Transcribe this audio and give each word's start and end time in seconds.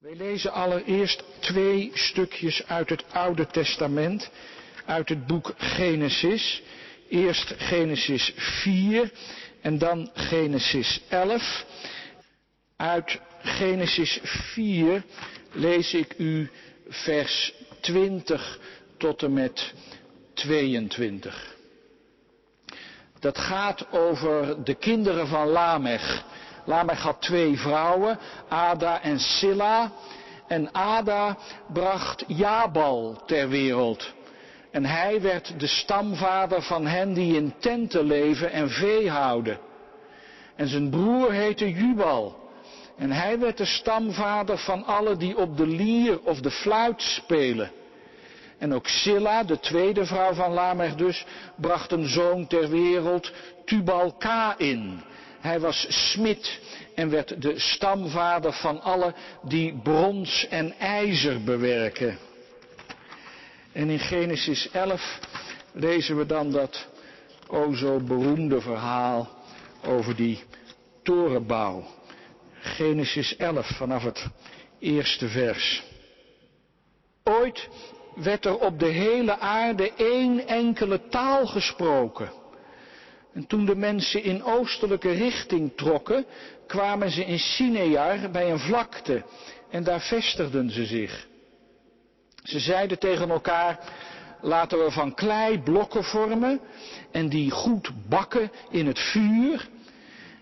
Wij 0.00 0.14
lezen 0.14 0.52
allereerst 0.52 1.24
twee 1.38 1.90
stukjes 1.94 2.66
uit 2.66 2.88
het 2.88 3.04
Oude 3.12 3.46
Testament, 3.46 4.30
uit 4.84 5.08
het 5.08 5.26
boek 5.26 5.54
Genesis. 5.56 6.62
Eerst 7.08 7.54
Genesis 7.58 8.32
4 8.36 9.12
en 9.60 9.78
dan 9.78 10.10
Genesis 10.14 11.00
11. 11.08 11.64
Uit 12.76 13.20
Genesis 13.42 14.20
4 14.22 15.04
lees 15.52 15.94
ik 15.94 16.14
u 16.18 16.50
vers 16.88 17.54
20 17.80 18.58
tot 18.96 19.22
en 19.22 19.32
met 19.32 19.74
22. 20.34 21.56
Dat 23.18 23.38
gaat 23.38 23.92
over 23.92 24.64
de 24.64 24.74
kinderen 24.74 25.26
van 25.26 25.48
Lamech. 25.48 26.24
Lamech 26.70 27.02
had 27.02 27.20
twee 27.20 27.58
vrouwen, 27.58 28.18
Ada 28.48 29.02
en 29.02 29.18
Silla. 29.18 29.90
En 30.46 30.74
Ada 30.74 31.36
bracht 31.72 32.24
Jabal 32.26 33.22
ter 33.26 33.48
wereld. 33.48 34.12
En 34.70 34.84
hij 34.84 35.20
werd 35.20 35.60
de 35.60 35.66
stamvader 35.66 36.62
van 36.62 36.86
hen 36.86 37.12
die 37.12 37.36
in 37.36 37.54
tenten 37.58 38.04
leven 38.04 38.52
en 38.52 38.70
vee 38.70 39.10
houden. 39.10 39.58
En 40.56 40.68
zijn 40.68 40.90
broer 40.90 41.32
heette 41.32 41.72
Jubal. 41.72 42.38
En 42.96 43.10
hij 43.10 43.38
werd 43.38 43.56
de 43.56 43.64
stamvader 43.64 44.58
van 44.58 44.84
alle 44.84 45.16
die 45.16 45.36
op 45.36 45.56
de 45.56 45.66
lier 45.66 46.20
of 46.22 46.40
de 46.40 46.50
fluit 46.50 47.02
spelen. 47.02 47.70
En 48.58 48.74
ook 48.74 48.86
Silla, 48.86 49.44
de 49.44 49.60
tweede 49.60 50.06
vrouw 50.06 50.34
van 50.34 50.52
Lamech 50.52 50.94
dus, 50.94 51.26
bracht 51.56 51.92
een 51.92 52.08
zoon 52.08 52.46
ter 52.46 52.68
wereld, 52.68 53.32
Tubal 53.64 54.12
Kain. 54.12 55.02
Hij 55.40 55.60
was 55.60 55.86
smid 55.88 56.60
en 56.94 57.10
werd 57.10 57.42
de 57.42 57.58
stamvader 57.58 58.52
van 58.52 58.80
alle 58.80 59.14
die 59.42 59.80
brons 59.82 60.46
en 60.48 60.78
ijzer 60.78 61.44
bewerken. 61.44 62.18
En 63.72 63.88
in 63.88 63.98
Genesis 63.98 64.70
11 64.70 65.18
lezen 65.72 66.16
we 66.16 66.26
dan 66.26 66.50
dat 66.50 66.86
o 67.46 67.72
zo 67.72 68.00
beroemde 68.00 68.60
verhaal 68.60 69.28
over 69.84 70.16
die 70.16 70.42
torenbouw. 71.02 71.84
Genesis 72.60 73.36
11 73.36 73.66
vanaf 73.66 74.02
het 74.02 74.26
eerste 74.78 75.28
vers. 75.28 75.82
Ooit 77.24 77.68
werd 78.14 78.44
er 78.44 78.58
op 78.58 78.78
de 78.78 78.86
hele 78.86 79.38
aarde 79.38 79.92
één 79.92 80.46
enkele 80.46 81.08
taal 81.08 81.46
gesproken. 81.46 82.39
En 83.32 83.46
toen 83.46 83.64
de 83.64 83.76
mensen 83.76 84.22
in 84.22 84.44
oostelijke 84.44 85.10
richting 85.10 85.72
trokken, 85.76 86.24
kwamen 86.66 87.10
ze 87.10 87.24
in 87.24 87.38
Sinear 87.38 88.30
bij 88.30 88.50
een 88.50 88.58
vlakte 88.58 89.22
en 89.70 89.84
daar 89.84 90.00
vestigden 90.00 90.70
ze 90.70 90.84
zich. 90.84 91.28
Ze 92.42 92.58
zeiden 92.58 92.98
tegen 92.98 93.30
elkaar, 93.30 93.78
laten 94.40 94.84
we 94.84 94.90
van 94.90 95.14
klei 95.14 95.58
blokken 95.62 96.04
vormen 96.04 96.60
en 97.10 97.28
die 97.28 97.50
goed 97.50 97.90
bakken 98.08 98.50
in 98.70 98.86
het 98.86 98.98
vuur. 98.98 99.68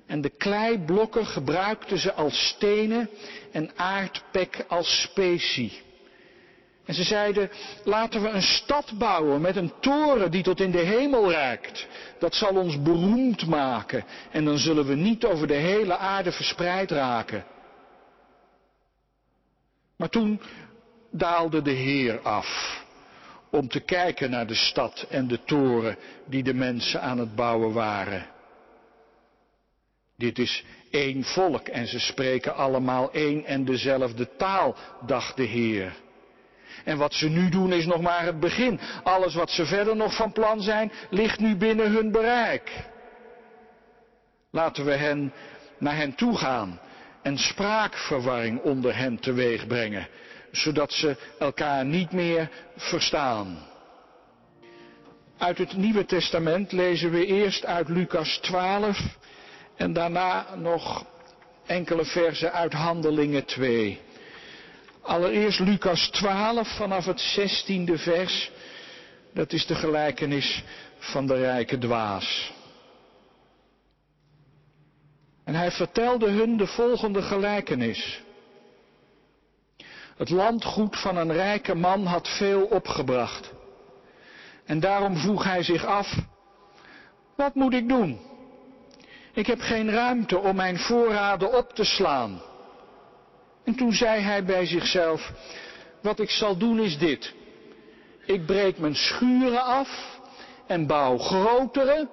En 0.06 0.20
de 0.20 0.30
kleiblokken 0.30 1.26
gebruikten 1.26 1.98
ze 1.98 2.12
als 2.12 2.48
stenen 2.48 3.10
en 3.52 3.70
aardpek 3.76 4.64
als 4.68 5.00
specie. 5.02 5.86
En 6.88 6.94
ze 6.94 7.02
zeiden, 7.02 7.50
laten 7.84 8.22
we 8.22 8.28
een 8.28 8.42
stad 8.42 8.92
bouwen 8.98 9.40
met 9.40 9.56
een 9.56 9.72
toren 9.80 10.30
die 10.30 10.42
tot 10.42 10.60
in 10.60 10.70
de 10.70 10.78
hemel 10.78 11.30
reikt. 11.30 11.86
Dat 12.18 12.34
zal 12.34 12.56
ons 12.56 12.82
beroemd 12.82 13.46
maken 13.46 14.04
en 14.30 14.44
dan 14.44 14.58
zullen 14.58 14.86
we 14.86 14.94
niet 14.94 15.24
over 15.24 15.46
de 15.46 15.54
hele 15.54 15.96
aarde 15.96 16.32
verspreid 16.32 16.90
raken. 16.90 17.44
Maar 19.96 20.08
toen 20.08 20.40
daalde 21.10 21.62
de 21.62 21.70
Heer 21.70 22.20
af 22.20 22.82
om 23.50 23.68
te 23.68 23.80
kijken 23.80 24.30
naar 24.30 24.46
de 24.46 24.54
stad 24.54 25.06
en 25.08 25.28
de 25.28 25.44
toren 25.44 25.96
die 26.26 26.42
de 26.42 26.54
mensen 26.54 27.02
aan 27.02 27.18
het 27.18 27.34
bouwen 27.34 27.72
waren. 27.72 28.26
Dit 30.16 30.38
is 30.38 30.64
één 30.90 31.24
volk 31.24 31.68
en 31.68 31.86
ze 31.86 31.98
spreken 31.98 32.54
allemaal 32.54 33.12
één 33.12 33.44
en 33.44 33.64
dezelfde 33.64 34.36
taal, 34.36 34.76
dacht 35.06 35.36
de 35.36 35.44
Heer. 35.44 36.06
En 36.84 36.98
wat 36.98 37.14
ze 37.14 37.28
nu 37.28 37.48
doen 37.48 37.72
is 37.72 37.86
nog 37.86 38.00
maar 38.00 38.24
het 38.24 38.40
begin. 38.40 38.80
Alles 39.02 39.34
wat 39.34 39.50
ze 39.50 39.66
verder 39.66 39.96
nog 39.96 40.14
van 40.14 40.32
plan 40.32 40.60
zijn, 40.60 40.92
ligt 41.10 41.38
nu 41.38 41.56
binnen 41.56 41.90
hun 41.92 42.12
bereik. 42.12 42.86
Laten 44.50 44.84
we 44.84 44.92
hen 44.92 45.32
naar 45.78 45.96
hen 45.96 46.14
toe 46.14 46.36
gaan 46.36 46.80
en 47.22 47.38
spraakverwarring 47.38 48.60
onder 48.60 48.96
hen 48.96 49.20
teweeg 49.20 49.66
brengen, 49.66 50.08
zodat 50.50 50.92
ze 50.92 51.16
elkaar 51.38 51.84
niet 51.84 52.12
meer 52.12 52.50
verstaan. 52.76 53.58
Uit 55.38 55.58
het 55.58 55.76
Nieuwe 55.76 56.04
Testament 56.04 56.72
lezen 56.72 57.10
we 57.10 57.26
eerst 57.26 57.64
uit 57.64 57.88
Lucas 57.88 58.38
12 58.42 58.98
en 59.76 59.92
daarna 59.92 60.54
nog 60.54 61.04
enkele 61.66 62.04
versen 62.04 62.52
uit 62.52 62.72
Handelingen 62.72 63.44
2. 63.44 64.00
Allereerst 65.08 65.60
Lucas 65.60 66.10
12 66.10 66.76
vanaf 66.76 67.04
het 67.04 67.38
16e 67.38 67.94
vers. 67.94 68.50
Dat 69.34 69.52
is 69.52 69.66
de 69.66 69.74
gelijkenis 69.74 70.62
van 70.98 71.26
de 71.26 71.34
rijke 71.34 71.78
dwaas. 71.78 72.52
En 75.44 75.54
hij 75.54 75.70
vertelde 75.70 76.30
hun 76.30 76.56
de 76.56 76.66
volgende 76.66 77.22
gelijkenis. 77.22 78.20
Het 80.16 80.30
landgoed 80.30 81.00
van 81.00 81.16
een 81.16 81.32
rijke 81.32 81.74
man 81.74 82.06
had 82.06 82.28
veel 82.28 82.62
opgebracht. 82.62 83.52
En 84.64 84.80
daarom 84.80 85.16
vroeg 85.16 85.44
hij 85.44 85.62
zich 85.62 85.84
af, 85.84 86.14
wat 87.36 87.54
moet 87.54 87.74
ik 87.74 87.88
doen? 87.88 88.20
Ik 89.32 89.46
heb 89.46 89.60
geen 89.60 89.90
ruimte 89.90 90.38
om 90.38 90.56
mijn 90.56 90.78
voorraden 90.78 91.56
op 91.56 91.72
te 91.74 91.84
slaan. 91.84 92.40
En 93.68 93.74
toen 93.74 93.92
zei 93.92 94.20
hij 94.20 94.44
bij 94.44 94.66
zichzelf, 94.66 95.32
wat 96.02 96.18
ik 96.18 96.30
zal 96.30 96.56
doen 96.56 96.80
is 96.80 96.98
dit. 96.98 97.34
Ik 98.24 98.46
breek 98.46 98.78
mijn 98.78 98.94
schuren 98.94 99.62
af 99.62 100.18
en 100.66 100.86
bouw 100.86 101.18
grotere, 101.18 102.08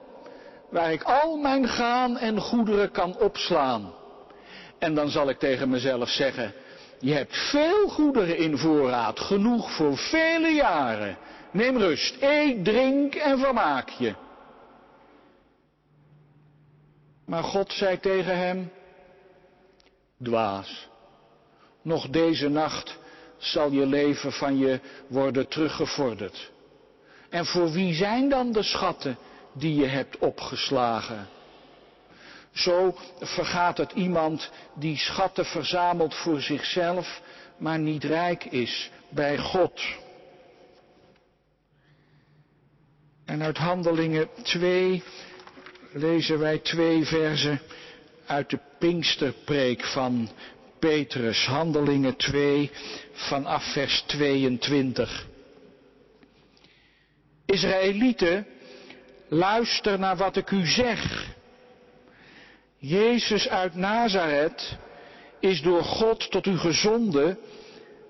waar 0.69 0.91
ik 0.91 1.03
al 1.03 1.37
mijn 1.37 1.67
graan 1.67 2.17
en 2.17 2.39
goederen 2.39 2.91
kan 2.91 3.17
opslaan. 3.17 3.93
En 4.79 4.95
dan 4.95 5.09
zal 5.09 5.29
ik 5.29 5.39
tegen 5.39 5.69
mezelf 5.69 6.09
zeggen, 6.09 6.53
je 6.99 7.13
hebt 7.13 7.37
veel 7.49 7.87
goederen 7.87 8.37
in 8.37 8.57
voorraad, 8.57 9.19
genoeg 9.19 9.71
voor 9.71 9.97
vele 9.97 10.49
jaren. 10.49 11.17
Neem 11.51 11.77
rust, 11.77 12.21
eet, 12.21 12.65
drink 12.65 13.15
en 13.15 13.39
vermaak 13.39 13.89
je. 13.89 14.13
Maar 17.25 17.43
God 17.43 17.73
zei 17.73 17.99
tegen 17.99 18.37
hem, 18.37 18.71
dwaas, 20.23 20.93
nog 21.85 22.07
deze 22.09 22.49
nacht 22.49 22.97
zal 23.37 23.71
je 23.71 23.85
leven 23.85 24.31
van 24.31 24.57
je 24.57 24.79
worden 25.07 25.47
teruggevorderd. 25.47 26.51
En 27.29 27.45
voor 27.45 27.71
wie 27.71 27.93
zijn 27.93 28.29
dan 28.29 28.51
de 28.51 28.63
schatten 28.63 29.17
die 29.53 29.75
je 29.75 29.85
hebt 29.85 30.17
opgeslagen? 30.17 31.27
Zo 32.51 32.95
vergaat 33.19 33.77
het 33.77 33.91
iemand 33.91 34.51
die 34.73 34.97
schatten 34.97 35.45
verzamelt 35.45 36.15
voor 36.15 36.41
zichzelf, 36.41 37.21
maar 37.57 37.79
niet 37.79 38.03
rijk 38.03 38.45
is 38.45 38.91
bij 39.09 39.37
God. 39.37 39.81
En 43.25 43.43
uit 43.43 43.57
Handelingen 43.57 44.29
2 44.43 45.03
lezen 45.91 46.39
wij 46.39 46.57
twee 46.57 47.05
versen 47.05 47.61
uit 48.25 48.49
de 48.49 48.59
Pinksterpreek 48.79 49.83
van 49.83 50.29
Petrus, 50.85 51.45
Handelingen 51.45 52.15
2, 52.15 52.71
vanaf 53.11 53.63
vers 53.73 54.03
22. 54.07 55.27
Israëlieten, 57.45 58.47
luister 59.27 59.99
naar 59.99 60.17
wat 60.17 60.35
ik 60.35 60.51
u 60.51 60.65
zeg. 60.65 61.27
Jezus 62.77 63.49
uit 63.49 63.75
Nazareth 63.75 64.77
is 65.39 65.61
door 65.61 65.83
God 65.83 66.31
tot 66.31 66.45
u 66.45 66.57
gezonden, 66.57 67.37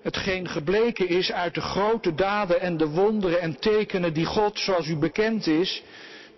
hetgeen 0.02 0.48
gebleken 0.48 1.08
is 1.08 1.32
uit 1.32 1.54
de 1.54 1.60
grote 1.60 2.14
daden 2.14 2.60
en 2.60 2.76
de 2.76 2.88
wonderen 2.88 3.40
en 3.40 3.58
tekenen 3.58 4.12
die 4.12 4.26
God, 4.26 4.58
zoals 4.58 4.86
u 4.86 4.96
bekend 4.96 5.46
is, 5.46 5.82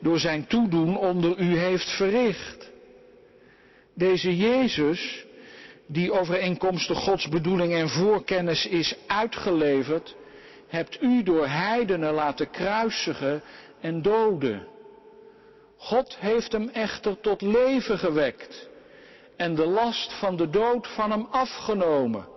door 0.01 0.19
zijn 0.19 0.47
toedoen 0.47 0.97
onder 0.97 1.39
u 1.39 1.59
heeft 1.59 1.91
verricht. 1.91 2.71
Deze 3.95 4.37
Jezus, 4.37 5.27
die 5.89 6.13
overeenkomstig 6.13 6.99
Gods 6.99 7.29
bedoeling 7.29 7.73
en 7.73 7.89
voorkennis 7.89 8.67
is 8.67 8.97
uitgeleverd, 9.07 10.17
hebt 10.67 11.03
u 11.03 11.23
door 11.23 11.47
heidenen 11.47 12.13
laten 12.13 12.51
kruisigen 12.51 13.43
en 13.81 14.03
doden. 14.03 14.67
God 15.77 16.17
heeft 16.19 16.53
hem 16.53 16.69
echter 16.69 17.21
tot 17.21 17.41
leven 17.43 17.99
gewekt 17.99 18.69
en 19.37 19.55
de 19.55 19.67
last 19.67 20.13
van 20.13 20.37
de 20.37 20.51
dood 20.51 20.89
van 20.89 21.11
hem 21.11 21.27
afgenomen, 21.31 22.29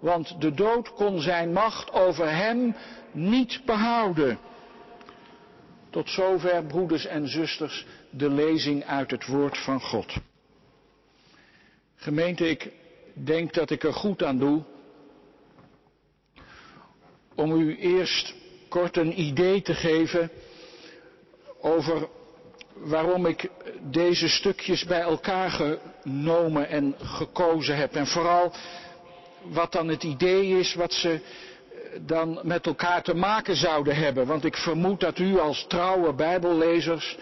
want 0.00 0.40
de 0.40 0.54
dood 0.54 0.92
kon 0.92 1.20
zijn 1.20 1.52
macht 1.52 1.92
over 1.92 2.30
hem 2.30 2.74
niet 3.12 3.62
behouden. 3.64 4.38
Tot 5.90 6.10
zover, 6.10 6.64
broeders 6.64 7.06
en 7.06 7.28
zusters, 7.28 7.86
de 8.10 8.30
lezing 8.30 8.84
uit 8.84 9.10
het 9.10 9.26
woord 9.26 9.58
van 9.58 9.80
God. 9.80 10.14
Gemeente, 11.96 12.48
ik 12.48 12.72
denk 13.24 13.54
dat 13.54 13.70
ik 13.70 13.84
er 13.84 13.92
goed 13.92 14.22
aan 14.22 14.38
doe 14.38 14.62
om 17.34 17.52
u 17.52 17.76
eerst 17.76 18.34
kort 18.68 18.96
een 18.96 19.20
idee 19.20 19.62
te 19.62 19.74
geven 19.74 20.30
over 21.60 22.08
waarom 22.74 23.26
ik 23.26 23.50
deze 23.82 24.28
stukjes 24.28 24.84
bij 24.84 25.00
elkaar 25.00 25.50
genomen 25.50 26.68
en 26.68 26.94
gekozen 26.98 27.76
heb. 27.76 27.94
En 27.94 28.06
vooral 28.06 28.52
wat 29.42 29.72
dan 29.72 29.88
het 29.88 30.02
idee 30.02 30.58
is 30.58 30.74
wat 30.74 30.92
ze 30.92 31.20
dan 32.00 32.40
met 32.42 32.66
elkaar 32.66 33.02
te 33.02 33.14
maken 33.14 33.56
zouden 33.56 33.96
hebben. 33.96 34.26
Want 34.26 34.44
ik 34.44 34.56
vermoed 34.56 35.00
dat 35.00 35.18
u 35.18 35.38
als 35.38 35.64
trouwe 35.68 36.14
Bijbellezers 36.14 37.18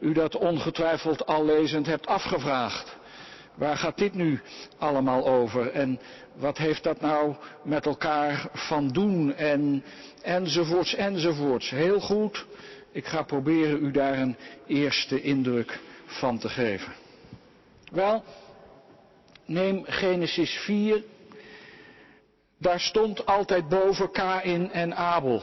u 0.00 0.12
dat 0.12 0.36
ongetwijfeld 0.36 1.26
al 1.26 1.44
lezend 1.44 1.86
hebt 1.86 2.06
afgevraagd. 2.06 2.96
Waar 3.58 3.76
gaat 3.76 3.98
dit 3.98 4.14
nu 4.14 4.40
allemaal 4.78 5.28
over? 5.28 5.70
En 5.70 6.00
wat 6.34 6.58
heeft 6.58 6.82
dat 6.82 7.00
nou 7.00 7.34
met 7.62 7.86
elkaar 7.86 8.48
van 8.52 8.88
doen? 8.88 9.34
En 9.34 9.84
enzovoorts, 10.22 10.94
enzovoorts. 10.94 11.70
Heel 11.70 12.00
goed. 12.00 12.46
Ik 12.92 13.06
ga 13.06 13.22
proberen 13.22 13.84
u 13.84 13.90
daar 13.90 14.18
een 14.18 14.36
eerste 14.66 15.22
indruk 15.22 15.80
van 16.06 16.38
te 16.38 16.48
geven. 16.48 16.92
Wel, 17.92 18.24
neem 19.44 19.84
Genesis 19.86 20.50
4. 20.50 21.02
Daar 22.58 22.80
stond 22.80 23.26
altijd 23.26 23.68
boven 23.68 24.10
Kain 24.10 24.72
en 24.72 24.96
Abel. 24.96 25.42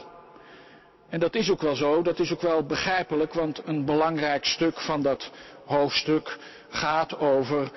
En 1.08 1.20
dat 1.20 1.34
is 1.34 1.50
ook 1.50 1.62
wel 1.62 1.74
zo, 1.74 2.02
dat 2.02 2.18
is 2.18 2.32
ook 2.32 2.40
wel 2.40 2.66
begrijpelijk, 2.66 3.34
want 3.34 3.62
een 3.64 3.84
belangrijk 3.84 4.44
stuk 4.44 4.80
van 4.80 5.02
dat 5.02 5.30
hoofdstuk 5.64 6.38
gaat 6.68 7.18
over 7.18 7.70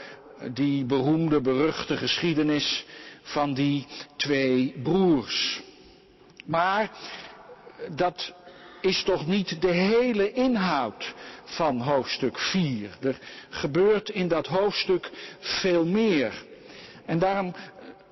die 0.53 0.85
beroemde, 0.85 1.41
beruchte 1.41 1.97
geschiedenis 1.97 2.85
van 3.21 3.53
die 3.53 3.87
twee 4.15 4.75
broers. 4.83 5.61
Maar 6.45 6.91
dat 7.95 8.33
is 8.81 9.03
toch 9.03 9.27
niet 9.27 9.61
de 9.61 9.71
hele 9.71 10.31
inhoud 10.31 11.13
van 11.43 11.81
hoofdstuk 11.81 12.39
4. 12.39 12.97
Er 13.01 13.19
gebeurt 13.49 14.09
in 14.09 14.27
dat 14.27 14.47
hoofdstuk 14.47 15.11
veel 15.39 15.85
meer. 15.85 16.43
En 17.05 17.19
daarom 17.19 17.53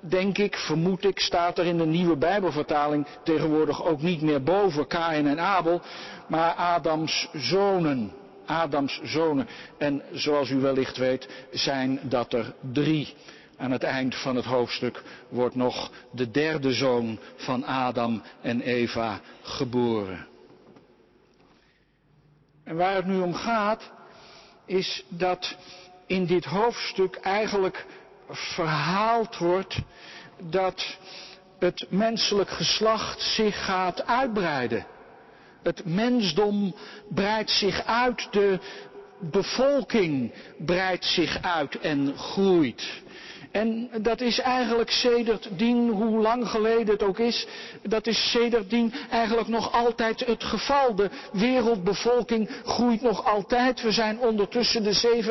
denk 0.00 0.38
ik, 0.38 0.56
vermoed 0.56 1.04
ik, 1.04 1.20
staat 1.20 1.58
er 1.58 1.66
in 1.66 1.78
de 1.78 1.86
nieuwe 1.86 2.16
Bijbelvertaling 2.16 3.06
tegenwoordig 3.24 3.84
ook 3.84 4.02
niet 4.02 4.22
meer 4.22 4.42
boven 4.42 4.86
Kain 4.86 5.26
en 5.26 5.40
Abel, 5.40 5.80
maar 6.28 6.52
Adams 6.52 7.28
zonen. 7.32 8.12
Adams 8.48 9.00
zonen. 9.02 9.48
En 9.78 10.02
zoals 10.12 10.50
u 10.50 10.60
wellicht 10.60 10.96
weet, 10.96 11.28
zijn 11.50 12.00
dat 12.02 12.32
er 12.32 12.54
drie. 12.72 13.14
Aan 13.56 13.70
het 13.70 13.82
eind 13.82 14.14
van 14.14 14.36
het 14.36 14.44
hoofdstuk 14.44 15.02
wordt 15.28 15.54
nog 15.54 15.90
de 16.10 16.30
derde 16.30 16.72
zoon 16.72 17.18
van 17.36 17.64
Adam 17.64 18.22
en 18.40 18.60
Eva 18.60 19.20
geboren. 19.42 20.26
En 22.64 22.76
waar 22.76 22.94
het 22.94 23.06
nu 23.06 23.20
om 23.20 23.34
gaat, 23.34 23.90
is 24.66 25.04
dat 25.08 25.56
in 26.06 26.26
dit 26.26 26.44
hoofdstuk 26.44 27.16
eigenlijk 27.16 27.86
verhaald 28.30 29.36
wordt 29.36 29.78
dat 30.40 30.98
het 31.58 31.86
menselijk 31.88 32.50
geslacht 32.50 33.20
zich 33.20 33.64
gaat 33.64 34.06
uitbreiden. 34.06 34.86
Het 35.62 35.84
mensdom 35.84 36.74
breidt 37.08 37.50
zich 37.50 37.84
uit, 37.84 38.28
de 38.30 38.58
bevolking 39.20 40.32
breidt 40.58 41.04
zich 41.04 41.42
uit 41.42 41.78
en 41.78 42.16
groeit. 42.16 43.02
En 43.50 43.90
dat 44.00 44.20
is 44.20 44.38
eigenlijk 44.38 44.90
sedertdien, 44.90 45.88
hoe 45.88 46.20
lang 46.20 46.48
geleden 46.48 46.86
het 46.86 47.02
ook 47.02 47.18
is, 47.18 47.46
dat 47.82 48.06
is 48.06 48.30
sedertdien 48.30 48.92
eigenlijk 49.10 49.48
nog 49.48 49.72
altijd 49.72 50.26
het 50.26 50.44
geval. 50.44 50.94
De 50.94 51.10
wereldbevolking 51.32 52.50
groeit 52.64 53.02
nog 53.02 53.24
altijd. 53.24 53.82
We 53.82 53.92
zijn 53.92 54.18
ondertussen 54.18 54.82
de 54.82 55.22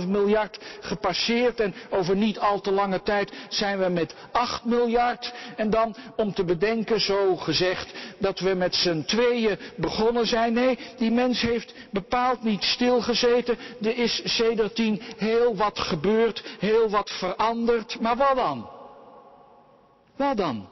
7,5 0.00 0.08
miljard 0.08 0.58
gepasseerd 0.80 1.60
en 1.60 1.74
over 1.90 2.16
niet 2.16 2.38
al 2.38 2.60
te 2.60 2.72
lange 2.72 3.02
tijd 3.02 3.32
zijn 3.48 3.78
we 3.78 3.88
met 3.88 4.14
8 4.32 4.64
miljard. 4.64 5.32
En 5.56 5.70
dan 5.70 5.94
om 6.16 6.34
te 6.34 6.44
bedenken, 6.44 7.00
zo 7.00 7.36
gezegd, 7.36 7.92
dat 8.18 8.38
we 8.40 8.54
met 8.54 8.74
z'n 8.74 9.04
tweeën 9.06 9.58
begonnen 9.76 10.26
zijn. 10.26 10.52
Nee, 10.52 10.78
die 10.96 11.10
mens 11.10 11.40
heeft 11.40 11.74
bepaald 11.90 12.42
niet 12.42 12.64
stilgezeten. 12.64 13.58
Er 13.82 13.98
is 13.98 14.20
sedertdien 14.24 15.02
heel 15.16 15.56
wat 15.56 15.78
gebeurd, 15.78 16.42
heel 16.58 16.88
wat 16.88 17.10
veranderd 17.10 17.54
maar 18.00 18.16
wat 18.16 18.36
dan? 20.36 20.66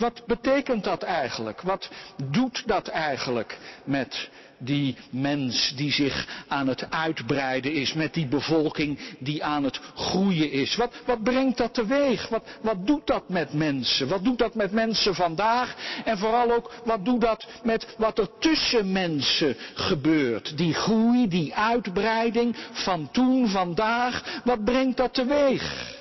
Wat 0.00 0.22
betekent 0.26 0.84
dat 0.84 1.02
eigenlijk? 1.02 1.60
Wat 1.60 1.90
doet 2.30 2.62
dat 2.66 2.88
eigenlijk 2.88 3.58
met 3.84 4.28
die 4.58 4.96
mens 5.10 5.72
die 5.76 5.92
zich 5.92 6.44
aan 6.48 6.68
het 6.68 6.90
uitbreiden 6.90 7.72
is, 7.72 7.92
met 7.92 8.14
die 8.14 8.26
bevolking 8.26 8.98
die 9.18 9.44
aan 9.44 9.64
het 9.64 9.80
groeien 9.94 10.50
is? 10.50 10.76
Wat, 10.76 10.94
wat 11.06 11.22
brengt 11.22 11.56
dat 11.56 11.74
teweeg? 11.74 12.28
Wat, 12.28 12.44
wat 12.60 12.86
doet 12.86 13.06
dat 13.06 13.28
met 13.28 13.52
mensen? 13.52 14.08
Wat 14.08 14.24
doet 14.24 14.38
dat 14.38 14.54
met 14.54 14.72
mensen 14.72 15.14
vandaag? 15.14 15.74
En 16.04 16.18
vooral 16.18 16.52
ook, 16.52 16.72
wat 16.84 17.04
doet 17.04 17.20
dat 17.20 17.46
met 17.62 17.94
wat 17.98 18.18
er 18.18 18.28
tussen 18.38 18.92
mensen 18.92 19.56
gebeurt? 19.74 20.56
Die 20.56 20.74
groei, 20.74 21.28
die 21.28 21.54
uitbreiding 21.54 22.56
van 22.72 23.08
toen, 23.10 23.48
vandaag, 23.48 24.40
wat 24.44 24.64
brengt 24.64 24.96
dat 24.96 25.14
teweeg? 25.14 25.98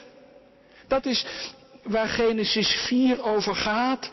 Dat 0.88 1.06
is 1.06 1.26
waar 1.84 2.08
Genesis 2.08 2.72
4 2.72 3.24
over 3.24 3.56
gaat 3.56 4.10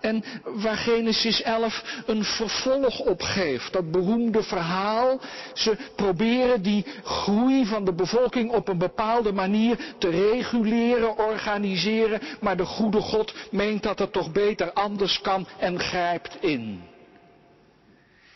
en 0.00 0.24
waar 0.44 0.76
Genesis 0.76 1.42
11 1.42 2.02
een 2.06 2.24
vervolg 2.24 3.00
op 3.00 3.22
geeft. 3.22 3.72
Dat 3.72 3.90
beroemde 3.90 4.42
verhaal. 4.42 5.20
Ze 5.54 5.76
proberen 5.96 6.62
die 6.62 6.86
groei 7.04 7.66
van 7.66 7.84
de 7.84 7.94
bevolking 7.94 8.50
op 8.50 8.68
een 8.68 8.78
bepaalde 8.78 9.32
manier 9.32 9.78
te 9.98 10.08
reguleren, 10.08 11.18
organiseren. 11.18 12.20
Maar 12.40 12.56
de 12.56 12.66
goede 12.66 13.00
God 13.00 13.34
meent 13.50 13.82
dat 13.82 13.98
het 13.98 14.12
toch 14.12 14.32
beter 14.32 14.72
anders 14.72 15.20
kan 15.20 15.46
en 15.58 15.80
grijpt 15.80 16.36
in. 16.40 16.89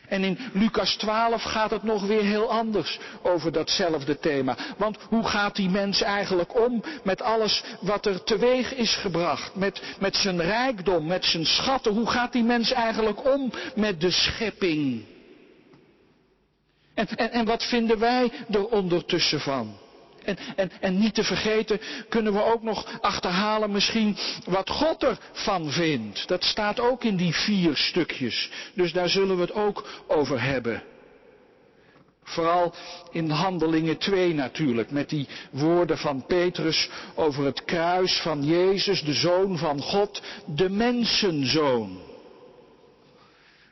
En 0.08 0.24
in 0.24 0.38
Lucas 0.52 0.96
12 0.96 1.42
gaat 1.42 1.70
het 1.70 1.82
nog 1.82 2.06
weer 2.06 2.22
heel 2.22 2.50
anders 2.50 2.98
over 3.22 3.52
datzelfde 3.52 4.18
thema. 4.18 4.56
Want 4.76 4.98
hoe 5.08 5.24
gaat 5.24 5.56
die 5.56 5.70
mens 5.70 6.02
eigenlijk 6.02 6.60
om 6.60 6.82
met 7.04 7.22
alles 7.22 7.64
wat 7.80 8.06
er 8.06 8.24
teweeg 8.24 8.74
is 8.74 8.94
gebracht? 8.94 9.54
Met, 9.54 9.82
met 9.98 10.16
zijn 10.16 10.40
rijkdom, 10.40 11.06
met 11.06 11.24
zijn 11.24 11.46
schatten. 11.46 11.92
Hoe 11.92 12.10
gaat 12.10 12.32
die 12.32 12.44
mens 12.44 12.72
eigenlijk 12.72 13.34
om 13.34 13.52
met 13.74 14.00
de 14.00 14.10
schepping? 14.10 15.04
En, 16.94 17.08
en, 17.08 17.30
en 17.30 17.44
wat 17.44 17.64
vinden 17.64 17.98
wij 17.98 18.32
er 18.50 18.66
ondertussen 18.66 19.40
van? 19.40 19.82
En, 20.24 20.36
en, 20.56 20.70
en 20.80 20.98
niet 20.98 21.14
te 21.14 21.24
vergeten 21.24 21.80
kunnen 22.08 22.32
we 22.32 22.42
ook 22.42 22.62
nog 22.62 23.00
achterhalen 23.00 23.72
misschien 23.72 24.16
wat 24.44 24.70
God 24.70 25.02
ervan 25.02 25.70
vindt. 25.70 26.28
Dat 26.28 26.44
staat 26.44 26.80
ook 26.80 27.04
in 27.04 27.16
die 27.16 27.34
vier 27.34 27.76
stukjes. 27.76 28.50
Dus 28.74 28.92
daar 28.92 29.08
zullen 29.08 29.36
we 29.36 29.42
het 29.42 29.52
ook 29.52 29.88
over 30.06 30.42
hebben. 30.42 30.82
Vooral 32.24 32.74
in 33.10 33.30
Handelingen 33.30 33.98
2 33.98 34.34
natuurlijk, 34.34 34.90
met 34.90 35.08
die 35.08 35.28
woorden 35.50 35.98
van 35.98 36.26
Petrus 36.26 36.90
over 37.14 37.44
het 37.44 37.64
kruis 37.64 38.20
van 38.20 38.44
Jezus, 38.44 39.02
de 39.02 39.12
Zoon 39.12 39.58
van 39.58 39.80
God, 39.80 40.22
de 40.46 40.70
mensenzoon. 40.70 41.98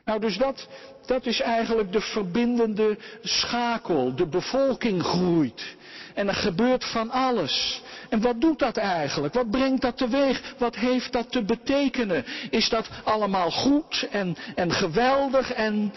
Nou, 0.05 0.19
dus 0.19 0.37
dat, 0.37 0.67
dat 1.05 1.25
is 1.25 1.41
eigenlijk 1.41 1.91
de 1.91 2.01
verbindende 2.01 2.97
schakel. 3.21 4.15
De 4.15 4.27
bevolking 4.27 5.03
groeit. 5.03 5.75
En 6.13 6.27
er 6.27 6.33
gebeurt 6.35 6.85
van 6.85 7.11
alles. 7.11 7.81
En 8.09 8.21
wat 8.21 8.41
doet 8.41 8.59
dat 8.59 8.77
eigenlijk? 8.77 9.33
Wat 9.33 9.51
brengt 9.51 9.81
dat 9.81 9.97
teweeg? 9.97 10.53
Wat 10.57 10.75
heeft 10.75 11.11
dat 11.11 11.31
te 11.31 11.43
betekenen? 11.43 12.25
Is 12.49 12.69
dat 12.69 12.89
allemaal 13.03 13.51
goed 13.51 14.07
en, 14.11 14.35
en 14.55 14.71
geweldig 14.71 15.53
en, 15.53 15.93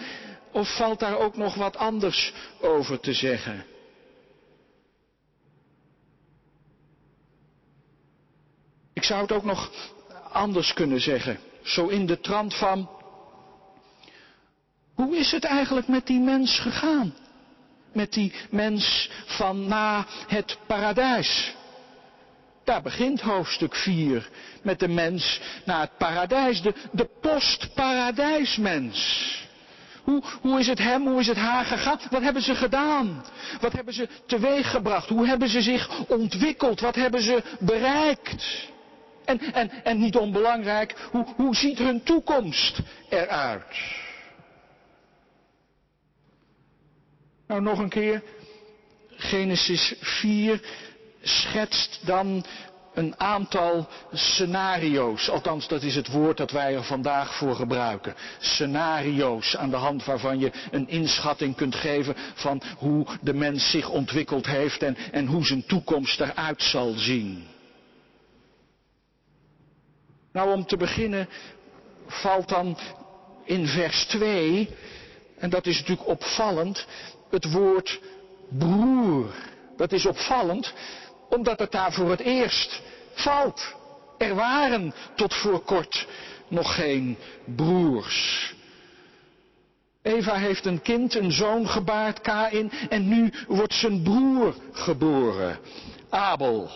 of 0.52 0.76
valt 0.76 0.98
daar 1.00 1.18
ook 1.18 1.36
nog 1.36 1.54
wat 1.54 1.76
anders 1.76 2.32
over 2.60 3.00
te 3.00 3.12
zeggen? 3.12 3.64
Ik 8.92 9.04
zou 9.04 9.22
het 9.22 9.32
ook 9.32 9.44
nog 9.44 9.70
anders 10.32 10.72
kunnen 10.72 11.00
zeggen. 11.00 11.38
Zo 11.62 11.86
in 11.86 12.06
de 12.06 12.20
trant 12.20 12.54
van, 12.54 12.90
hoe 14.94 15.16
is 15.16 15.32
het 15.32 15.44
eigenlijk 15.44 15.88
met 15.88 16.06
die 16.06 16.20
mens 16.20 16.58
gegaan? 16.58 17.14
Met 17.96 18.12
die 18.12 18.32
mens 18.50 19.10
van 19.26 19.68
na 19.68 20.06
het 20.26 20.58
paradijs. 20.66 21.54
Daar 22.64 22.82
begint 22.82 23.20
hoofdstuk 23.20 23.74
4 23.74 24.28
met 24.62 24.78
de 24.78 24.88
mens 24.88 25.40
naar 25.64 25.80
het 25.80 25.96
paradijs, 25.98 26.62
de, 26.62 26.74
de 26.92 27.08
postparadijsmens. 27.20 29.34
Hoe, 30.02 30.22
hoe 30.40 30.60
is 30.60 30.66
het 30.66 30.78
hem, 30.78 31.06
hoe 31.06 31.20
is 31.20 31.26
het 31.26 31.36
haar 31.36 31.64
gegaan? 31.64 32.00
Wat 32.10 32.22
hebben 32.22 32.42
ze 32.42 32.54
gedaan? 32.54 33.24
Wat 33.60 33.72
hebben 33.72 33.94
ze 33.94 34.08
teweeggebracht? 34.26 35.08
Hoe 35.08 35.26
hebben 35.26 35.48
ze 35.48 35.62
zich 35.62 36.06
ontwikkeld? 36.08 36.80
Wat 36.80 36.94
hebben 36.94 37.22
ze 37.22 37.42
bereikt? 37.60 38.68
En, 39.24 39.40
en, 39.52 39.70
en 39.84 39.98
niet 39.98 40.16
onbelangrijk, 40.16 40.94
hoe, 41.10 41.26
hoe 41.36 41.56
ziet 41.56 41.78
hun 41.78 42.02
toekomst 42.02 42.78
eruit? 43.08 44.04
Nou, 47.46 47.62
nog 47.62 47.78
een 47.78 47.88
keer. 47.88 48.22
Genesis 49.08 49.94
4 50.00 50.60
schetst 51.20 52.00
dan 52.06 52.44
een 52.94 53.20
aantal 53.20 53.88
scenario's. 54.12 55.28
Althans, 55.28 55.68
dat 55.68 55.82
is 55.82 55.94
het 55.94 56.08
woord 56.08 56.36
dat 56.36 56.50
wij 56.50 56.74
er 56.74 56.84
vandaag 56.84 57.34
voor 57.34 57.54
gebruiken. 57.54 58.14
Scenario's 58.38 59.56
aan 59.56 59.70
de 59.70 59.76
hand 59.76 60.04
waarvan 60.04 60.38
je 60.38 60.52
een 60.70 60.88
inschatting 60.88 61.56
kunt 61.56 61.74
geven 61.74 62.14
van 62.34 62.62
hoe 62.78 63.06
de 63.20 63.34
mens 63.34 63.70
zich 63.70 63.88
ontwikkeld 63.88 64.46
heeft 64.46 64.82
en, 64.82 64.96
en 64.96 65.26
hoe 65.26 65.46
zijn 65.46 65.66
toekomst 65.66 66.20
eruit 66.20 66.62
zal 66.62 66.92
zien. 66.92 67.46
Nou, 70.32 70.52
om 70.52 70.66
te 70.66 70.76
beginnen 70.76 71.28
valt 72.06 72.48
dan 72.48 72.78
in 73.44 73.66
vers 73.66 74.04
2, 74.04 74.68
en 75.38 75.50
dat 75.50 75.66
is 75.66 75.78
natuurlijk 75.78 76.08
opvallend, 76.08 76.86
het 77.30 77.52
woord 77.52 78.00
broer. 78.58 79.34
Dat 79.76 79.92
is 79.92 80.06
opvallend, 80.06 80.72
omdat 81.28 81.58
het 81.58 81.72
daar 81.72 81.92
voor 81.92 82.10
het 82.10 82.20
eerst 82.20 82.82
valt. 83.14 83.74
Er 84.18 84.34
waren 84.34 84.94
tot 85.14 85.34
voor 85.34 85.60
kort 85.60 86.06
nog 86.48 86.74
geen 86.74 87.16
broers. 87.56 88.54
Eva 90.02 90.34
heeft 90.34 90.66
een 90.66 90.82
kind, 90.82 91.14
een 91.14 91.32
zoon 91.32 91.68
gebaard, 91.68 92.20
Kain, 92.20 92.70
en 92.88 93.08
nu 93.08 93.32
wordt 93.48 93.74
zijn 93.74 94.02
broer 94.02 94.54
geboren, 94.72 95.58
Abel. 96.08 96.70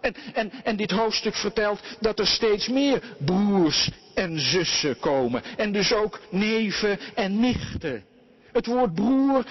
En, 0.00 0.14
en, 0.34 0.52
en 0.64 0.76
dit 0.76 0.90
hoofdstuk 0.90 1.34
vertelt 1.34 1.80
dat 2.00 2.18
er 2.18 2.26
steeds 2.26 2.68
meer 2.68 3.02
broers 3.18 3.90
en 4.18 4.38
zussen 4.38 4.98
komen. 4.98 5.42
En 5.56 5.72
dus 5.72 5.92
ook 5.92 6.20
neven 6.30 6.98
en 7.14 7.40
nichten. 7.40 8.04
Het 8.52 8.66
woord 8.66 8.94
broer 8.94 9.44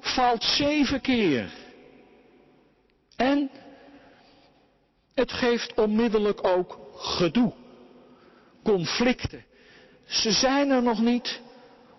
valt 0.00 0.44
zeven 0.44 1.00
keer. 1.00 1.50
En 3.16 3.50
het 5.14 5.32
geeft 5.32 5.74
onmiddellijk 5.74 6.46
ook 6.46 6.78
gedoe. 6.94 7.52
Conflicten. 8.64 9.44
Ze 10.06 10.32
zijn 10.32 10.70
er 10.70 10.82
nog 10.82 11.00
niet 11.00 11.40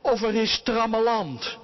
of 0.01 0.21
er 0.21 0.35
is 0.35 0.61
trammeland. 0.63 1.57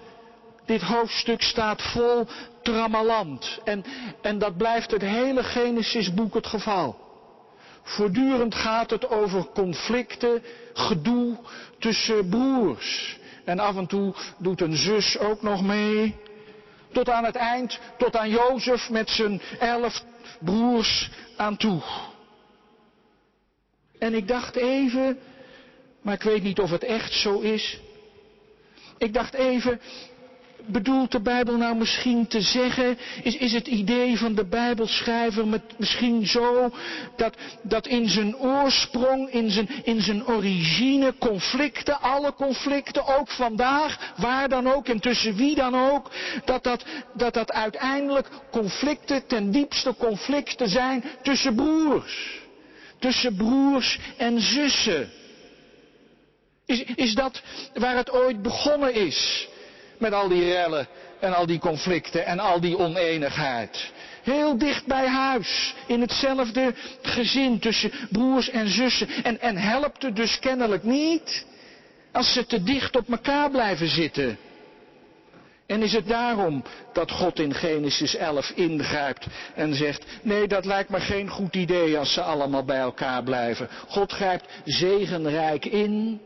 Dit 0.65 0.81
hoofdstuk 0.81 1.41
staat 1.41 1.81
vol 1.81 2.27
trammeland. 2.61 3.59
En, 3.63 3.83
en 4.21 4.39
dat 4.39 4.57
blijft 4.57 4.91
het 4.91 5.01
hele 5.01 5.43
Genesisboek 5.43 6.33
het 6.33 6.47
geval. 6.47 7.12
Voortdurend 7.83 8.55
gaat 8.55 8.89
het 8.89 9.09
over 9.09 9.45
conflicten, 9.53 10.43
gedoe 10.73 11.37
tussen 11.79 12.29
broers. 12.29 13.19
En 13.45 13.59
af 13.59 13.75
en 13.75 13.87
toe 13.87 14.13
doet 14.37 14.61
een 14.61 14.75
zus 14.75 15.19
ook 15.19 15.41
nog 15.41 15.63
mee. 15.63 16.15
Tot 16.91 17.09
aan 17.09 17.25
het 17.25 17.35
eind, 17.35 17.79
tot 17.97 18.15
aan 18.15 18.29
Jozef 18.29 18.89
met 18.89 19.09
zijn 19.09 19.41
elf 19.59 20.03
broers 20.39 21.09
aan 21.37 21.57
toe. 21.57 21.81
En 23.99 24.13
ik 24.13 24.27
dacht 24.27 24.55
even, 24.55 25.19
maar 26.01 26.13
ik 26.13 26.21
weet 26.21 26.43
niet 26.43 26.59
of 26.59 26.69
het 26.69 26.83
echt 26.83 27.13
zo 27.13 27.39
is. 27.39 27.79
Ik 28.97 29.13
dacht 29.13 29.33
even, 29.33 29.81
bedoelt 30.65 31.11
de 31.11 31.21
Bijbel 31.21 31.57
nou 31.57 31.75
misschien 31.75 32.27
te 32.27 32.41
zeggen, 32.41 32.97
is, 33.23 33.37
is 33.37 33.53
het 33.53 33.67
idee 33.67 34.17
van 34.17 34.35
de 34.35 34.45
Bijbelschrijver 34.45 35.47
met, 35.47 35.61
misschien 35.77 36.27
zo 36.27 36.71
dat, 37.15 37.35
dat 37.61 37.87
in 37.87 38.09
zijn 38.09 38.37
oorsprong, 38.37 39.29
in 39.29 39.51
zijn, 39.51 39.69
in 39.83 40.01
zijn 40.01 40.27
origine, 40.27 41.13
conflicten, 41.19 42.01
alle 42.01 42.33
conflicten, 42.33 43.05
ook 43.05 43.29
vandaag, 43.29 44.13
waar 44.17 44.49
dan 44.49 44.67
ook 44.67 44.87
en 44.87 44.99
tussen 44.99 45.35
wie 45.35 45.55
dan 45.55 45.75
ook, 45.75 46.11
dat 46.45 46.63
dat, 46.63 46.85
dat, 47.13 47.33
dat 47.33 47.51
uiteindelijk 47.51 48.27
conflicten, 48.51 49.27
ten 49.27 49.51
diepste 49.51 49.95
conflicten 49.97 50.69
zijn 50.69 51.03
tussen 51.21 51.55
broers. 51.55 52.41
Tussen 52.99 53.35
broers 53.35 53.99
en 54.17 54.41
zussen. 54.41 55.09
Is, 56.65 56.83
is 56.83 57.13
dat 57.13 57.41
waar 57.73 57.95
het 57.95 58.11
ooit 58.11 58.41
begonnen 58.41 58.93
is? 58.93 59.47
Met 60.03 60.13
al 60.13 60.27
die 60.27 60.51
rellen 60.51 60.87
en 61.19 61.33
al 61.33 61.45
die 61.45 61.59
conflicten 61.59 62.25
en 62.25 62.39
al 62.39 62.59
die 62.59 62.77
oneenigheid. 62.77 63.91
Heel 64.23 64.57
dicht 64.57 64.85
bij 64.85 65.07
huis, 65.07 65.75
in 65.87 66.01
hetzelfde 66.01 66.73
gezin 67.01 67.59
tussen 67.59 67.91
broers 68.11 68.49
en 68.49 68.67
zussen. 68.67 69.07
En, 69.23 69.39
en 69.39 69.57
helpt 69.57 70.03
het 70.03 70.15
dus 70.15 70.39
kennelijk 70.39 70.83
niet 70.83 71.45
als 72.11 72.33
ze 72.33 72.45
te 72.45 72.63
dicht 72.63 72.95
op 72.95 73.09
elkaar 73.09 73.49
blijven 73.51 73.87
zitten. 73.87 74.37
En 75.65 75.81
is 75.81 75.93
het 75.93 76.07
daarom 76.07 76.63
dat 76.93 77.11
God 77.11 77.39
in 77.39 77.53
Genesis 77.53 78.15
11 78.15 78.49
ingrijpt 78.55 79.27
en 79.55 79.75
zegt, 79.75 80.05
nee 80.21 80.47
dat 80.47 80.65
lijkt 80.65 80.89
me 80.89 80.99
geen 80.99 81.29
goed 81.29 81.55
idee 81.55 81.97
als 81.97 82.13
ze 82.13 82.21
allemaal 82.21 82.65
bij 82.65 82.79
elkaar 82.79 83.23
blijven. 83.23 83.69
God 83.87 84.11
grijpt 84.11 84.45
zegenrijk 84.65 85.65
in 85.65 86.21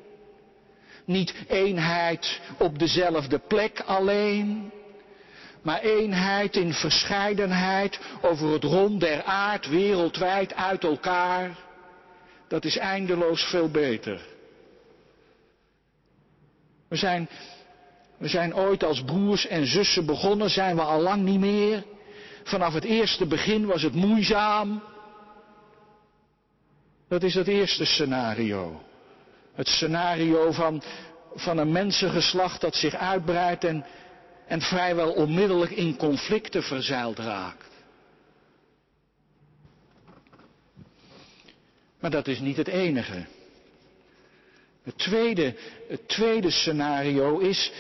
niet 1.08 1.34
eenheid 1.48 2.40
op 2.58 2.80
dezelfde 2.80 3.40
plek 3.40 3.84
alleen, 3.86 4.72
maar 5.62 5.82
eenheid 5.82 6.56
in 6.56 6.74
verscheidenheid 6.74 8.00
over 8.22 8.52
het 8.52 8.64
rond 8.64 9.00
der 9.00 9.24
aard, 9.24 9.68
wereldwijd 9.70 10.56
uit 10.56 10.84
elkaar. 10.84 11.58
Dat 12.48 12.66
is 12.66 12.78
eindeloos 12.78 13.44
veel 13.44 13.70
beter. 13.70 14.22
We 16.88 16.96
zijn, 16.96 17.30
we 18.18 18.28
zijn 18.28 18.56
ooit 18.56 18.84
als 18.84 19.04
broers 19.04 19.48
en 19.48 19.66
zussen 19.68 20.06
begonnen, 20.06 20.50
zijn 20.50 20.76
we 20.76 20.82
al 20.82 21.02
lang 21.02 21.24
niet 21.24 21.40
meer. 21.40 21.84
Vanaf 22.44 22.74
het 22.74 22.84
eerste 22.84 23.26
begin 23.26 23.66
was 23.66 23.82
het 23.82 23.94
moeizaam. 23.94 24.84
Dat 27.08 27.24
is 27.24 27.34
het 27.34 27.48
eerste 27.48 27.86
scenario. 27.86 28.82
Het 29.58 29.68
scenario 29.68 30.52
van, 30.52 30.84
van 31.36 31.58
een 31.58 31.72
mensengeslacht 31.72 32.62
dat 32.62 32.76
zich 32.76 32.96
uitbreidt 32.96 33.64
en, 33.64 33.86
en 34.48 34.62
vrijwel 34.62 35.12
onmiddellijk 35.12 35.72
in 35.72 35.96
conflicten 35.98 36.64
verzeild 36.64 37.20
raakt. 37.20 37.66
Maar 42.00 42.12
dat 42.12 42.28
is 42.28 42.40
niet 42.40 42.58
het 42.58 42.68
enige. 42.68 43.26
Het 44.84 44.98
tweede, 44.98 45.56
tweede 46.06 46.52
scenario 46.52 47.38
is 47.38 47.72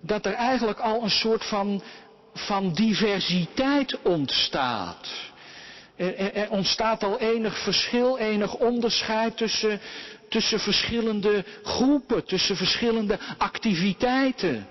dat 0.00 0.26
er 0.26 0.34
eigenlijk 0.34 0.78
al 0.78 1.02
een 1.02 1.10
soort 1.10 1.44
van, 1.44 1.82
van 2.34 2.72
diversiteit 2.72 4.02
ontstaat. 4.02 5.08
Er, 5.96 6.34
er, 6.34 6.50
ontstaat 6.50 7.02
al 7.02 7.18
enig 7.18 7.58
verschil, 7.62 8.18
enig 8.18 8.54
onderscheid 8.54 9.36
tussen, 9.36 9.80
tussen 10.28 10.60
verschillende 10.60 11.44
groepen, 11.62 12.24
tussen 12.24 12.56
verschillende 12.56 13.18
activiteiten. 13.38 14.66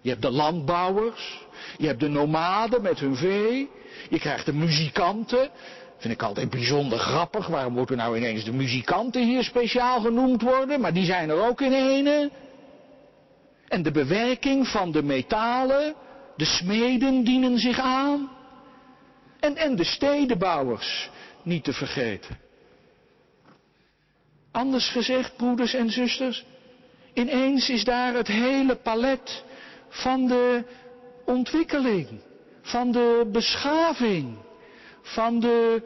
Je 0.00 0.08
hebt 0.08 0.22
de 0.22 0.30
landbouwers, 0.30 1.46
je 1.76 1.86
hebt 1.86 2.00
de 2.00 2.08
nomaden 2.08 2.82
met 2.82 2.98
hun 2.98 3.16
vee, 3.16 3.70
je 4.08 4.18
krijgt 4.18 4.46
de 4.46 4.52
muzikanten. 4.52 5.50
Vind 5.98 6.14
ik 6.14 6.22
altijd 6.22 6.50
bijzonder 6.50 6.98
grappig. 6.98 7.46
Waarom 7.46 7.72
moeten 7.72 7.96
nou 7.96 8.16
ineens 8.16 8.44
de 8.44 8.52
muzikanten 8.52 9.22
hier 9.22 9.44
speciaal 9.44 10.00
genoemd 10.00 10.42
worden? 10.42 10.80
Maar 10.80 10.92
die 10.92 11.04
zijn 11.04 11.30
er 11.30 11.48
ook 11.48 11.60
in 11.60 11.72
ene. 11.72 12.30
En 13.68 13.82
de 13.82 13.90
bewerking 13.90 14.68
van 14.68 14.92
de 14.92 15.02
metalen, 15.02 15.94
de 16.36 16.44
smeden 16.44 17.24
dienen 17.24 17.58
zich 17.58 17.78
aan. 17.78 18.30
En, 19.40 19.56
en 19.56 19.76
de 19.76 19.84
stedenbouwers, 19.84 21.10
niet 21.42 21.64
te 21.64 21.72
vergeten. 21.72 22.43
Anders 24.54 24.88
gezegd, 24.88 25.36
broeders 25.36 25.74
en 25.74 25.90
zusters, 25.90 26.44
ineens 27.12 27.68
is 27.68 27.84
daar 27.84 28.14
het 28.14 28.26
hele 28.26 28.74
palet 28.76 29.44
van 29.88 30.26
de 30.26 30.64
ontwikkeling, 31.24 32.08
van 32.62 32.92
de 32.92 33.28
beschaving, 33.32 34.36
van 35.02 35.40
de 35.40 35.82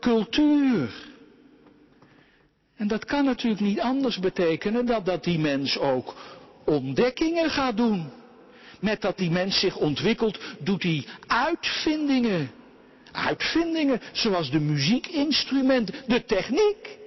cultuur. 0.00 0.90
En 2.76 2.88
dat 2.88 3.04
kan 3.04 3.24
natuurlijk 3.24 3.60
niet 3.60 3.80
anders 3.80 4.18
betekenen 4.18 4.86
dan 4.86 5.04
dat 5.04 5.24
die 5.24 5.38
mens 5.38 5.78
ook 5.78 6.14
ontdekkingen 6.64 7.50
gaat 7.50 7.76
doen. 7.76 8.10
Met 8.80 9.00
dat 9.00 9.18
die 9.18 9.30
mens 9.30 9.60
zich 9.60 9.76
ontwikkelt, 9.76 10.38
doet 10.58 10.82
hij 10.82 11.04
uitvindingen 11.26 12.50
Uitvindingen 13.12 14.00
zoals 14.12 14.50
de 14.50 14.60
muziekinstrumenten, 14.60 15.94
de 16.06 16.24
techniek. 16.24 16.98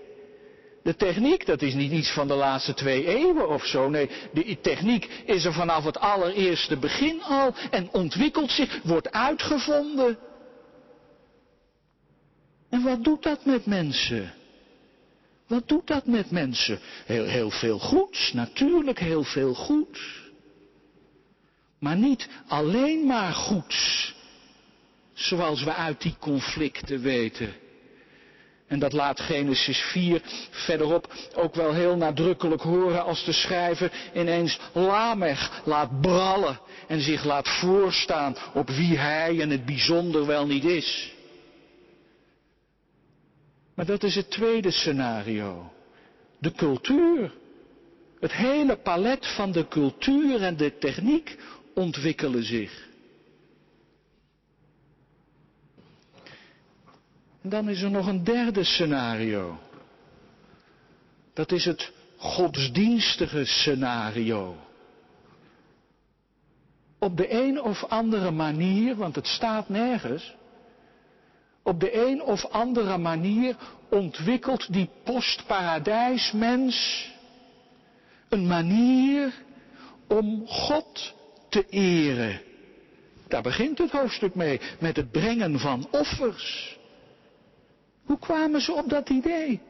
De 0.86 0.96
techniek, 0.96 1.46
dat 1.46 1.62
is 1.62 1.74
niet 1.74 1.92
iets 1.92 2.12
van 2.12 2.28
de 2.28 2.34
laatste 2.34 2.74
twee 2.74 3.08
eeuwen 3.08 3.50
of 3.50 3.66
zo. 3.66 3.90
Nee, 3.90 4.10
de 4.34 4.58
techniek 4.62 5.06
is 5.26 5.46
er 5.46 5.54
vanaf 5.54 5.84
het 5.84 6.00
allereerste 6.00 6.78
begin 6.78 7.24
al 7.24 7.54
en 7.72 7.90
ontwikkelt 7.92 8.52
zich, 8.52 8.80
wordt 8.84 9.12
uitgevonden. 9.12 10.18
En 12.70 12.84
wat 12.84 13.04
doet 13.04 13.24
dat 13.24 13.46
met 13.46 13.66
mensen? 13.66 14.34
Wat 15.48 15.68
doet 15.68 15.88
dat 15.88 16.06
met 16.06 16.32
mensen? 16.32 16.80
Heel, 17.06 17.26
heel 17.26 17.50
veel 17.50 17.80
goeds, 17.80 18.34
natuurlijk 18.34 19.00
heel 19.00 19.24
veel 19.24 19.54
goeds. 19.54 20.24
Maar 21.80 21.98
niet 21.98 22.30
alleen 22.48 23.06
maar 23.06 23.34
goeds, 23.34 24.14
zoals 25.14 25.64
we 25.64 25.74
uit 25.74 26.02
die 26.02 26.16
conflicten 26.20 27.02
weten. 27.02 27.54
En 28.68 28.80
dat 28.80 28.94
laat 28.94 29.20
Genesis 29.20 29.80
4 29.80 30.22
verderop 30.50 31.14
ook 31.36 31.56
wel 31.56 31.74
heel 31.74 31.96
nadrukkelijk 31.96 32.62
horen 32.62 33.04
als 33.04 33.26
de 33.26 33.32
schrijver 33.32 33.92
ineens 34.14 34.60
Lamech 34.74 35.62
laat 35.66 36.02
brallen 36.02 36.60
en 36.88 37.02
zich 37.02 37.24
laat 37.24 37.50
voorstaan 37.50 38.36
op 38.54 38.70
wie 38.70 38.98
hij 38.98 39.42
en 39.42 39.50
het 39.50 39.66
bijzonder 39.66 40.26
wel 40.26 40.46
niet 40.46 40.64
is. 40.64 41.14
Maar 43.76 43.86
dat 43.86 44.04
is 44.04 44.16
het 44.16 44.32
tweede 44.32 44.72
scenario. 44.72 45.72
De 46.40 46.52
cultuur. 46.52 47.34
Het 48.20 48.34
hele 48.34 48.76
palet 48.76 49.28
van 49.28 49.52
de 49.52 49.68
cultuur 49.68 50.42
en 50.42 50.58
de 50.58 50.78
techniek 50.78 51.38
ontwikkelen 51.74 52.44
zich. 52.44 52.88
Dan 57.50 57.70
is 57.70 57.82
er 57.82 57.92
nog 57.92 58.08
een 58.08 58.24
derde 58.24 58.64
scenario. 58.64 59.60
Dat 61.34 61.52
is 61.52 61.66
het 61.66 61.92
godsdienstige 62.18 63.46
scenario. 63.46 64.56
Op 67.00 67.18
de 67.18 67.34
een 67.34 67.62
of 67.62 67.84
andere 67.84 68.32
manier, 68.32 68.96
want 68.96 69.16
het 69.16 69.28
staat 69.28 69.70
nergens, 69.70 70.36
op 71.64 71.80
de 71.80 72.08
een 72.08 72.22
of 72.22 72.46
andere 72.46 72.98
manier 72.98 73.56
ontwikkelt 73.90 74.74
die 74.74 74.90
postparadijsmens 75.04 77.10
een 78.30 78.48
manier 78.48 79.34
om 80.08 80.48
God 80.48 81.14
te 81.50 81.66
eren. 81.70 82.42
Daar 83.28 83.42
begint 83.42 83.78
het 83.78 83.92
hoofdstuk 83.92 84.36
mee, 84.36 84.62
met 84.80 84.96
het 84.96 85.12
brengen 85.12 85.60
van 85.60 85.88
offers. 85.92 86.78
Hoe 88.06 88.20
kwamen 88.20 88.62
ze 88.62 88.74
op 88.74 88.90
dat 88.90 89.10
idee? 89.10 89.62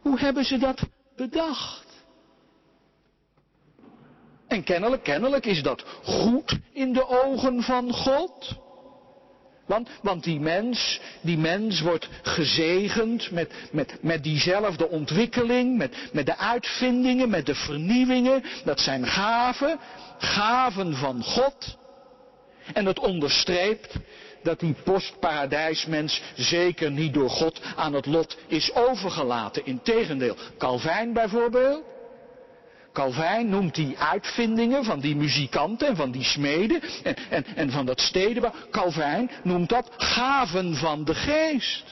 Hoe 0.00 0.18
hebben 0.18 0.44
ze 0.44 0.58
dat 0.58 0.80
bedacht? 1.16 1.86
En 4.48 4.62
kennelijk, 4.64 5.02
kennelijk 5.02 5.46
is 5.46 5.62
dat 5.62 5.84
goed 6.02 6.58
in 6.72 6.92
de 6.92 7.08
ogen 7.08 7.62
van 7.62 7.92
God. 7.92 8.58
Want, 9.66 9.88
want 10.02 10.24
die 10.24 10.40
mens, 10.40 11.00
die 11.20 11.38
mens 11.38 11.80
wordt 11.80 12.08
gezegend 12.22 13.30
met, 13.30 13.52
met, 13.72 14.02
met 14.02 14.22
diezelfde 14.22 14.88
ontwikkeling, 14.88 15.76
met, 15.76 15.96
met 16.12 16.26
de 16.26 16.36
uitvindingen, 16.36 17.30
met 17.30 17.46
de 17.46 17.54
vernieuwingen. 17.54 18.42
Dat 18.64 18.80
zijn 18.80 19.06
gaven, 19.06 19.78
gaven 20.18 20.94
van 20.94 21.22
God. 21.22 21.78
En 22.72 22.86
het 22.86 22.98
onderstreept 22.98 23.94
dat 24.42 24.60
die 24.60 24.74
postparadijsmens 24.84 26.22
zeker 26.34 26.90
niet 26.90 27.14
door 27.14 27.30
God 27.30 27.60
aan 27.76 27.92
het 27.92 28.06
lot 28.06 28.36
is 28.46 28.74
overgelaten. 28.74 29.66
Integendeel, 29.66 30.36
Calvijn 30.58 31.12
bijvoorbeeld. 31.12 31.82
Calvijn 32.92 33.48
noemt 33.48 33.74
die 33.74 33.98
uitvindingen 33.98 34.84
van 34.84 35.00
die 35.00 35.16
muzikanten 35.16 35.88
en 35.88 35.96
van 35.96 36.10
die 36.10 36.24
smeden 36.24 36.82
en, 37.02 37.16
en, 37.30 37.44
en 37.54 37.70
van 37.70 37.86
dat 37.86 38.00
stedenbouw. 38.00 38.52
Calvijn 38.70 39.30
noemt 39.42 39.68
dat 39.68 39.90
gaven 39.96 40.74
van 40.74 41.04
de 41.04 41.14
geest. 41.14 41.84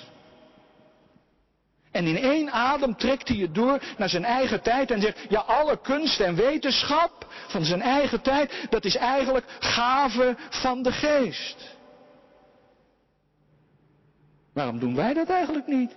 En 1.91 2.07
in 2.07 2.19
één 2.19 2.51
adem 2.51 2.97
trekt 2.97 3.29
hij 3.29 3.37
het 3.37 3.55
door 3.55 3.83
naar 3.97 4.09
zijn 4.09 4.25
eigen 4.25 4.63
tijd 4.63 4.91
en 4.91 5.01
zegt, 5.01 5.19
ja 5.29 5.41
alle 5.41 5.81
kunst 5.81 6.21
en 6.21 6.35
wetenschap 6.35 7.27
van 7.49 7.65
zijn 7.65 7.83
eigen 7.83 8.21
tijd, 8.21 8.67
dat 8.71 8.85
is 8.85 8.97
eigenlijk 8.97 9.45
gaven 9.59 10.39
van 10.51 10.83
de 10.83 10.93
geest. 10.93 11.77
Waarom 14.59 14.79
doen 14.79 14.95
wij 14.95 15.15
dat 15.15 15.29
eigenlijk 15.29 15.67
niet? 15.67 15.97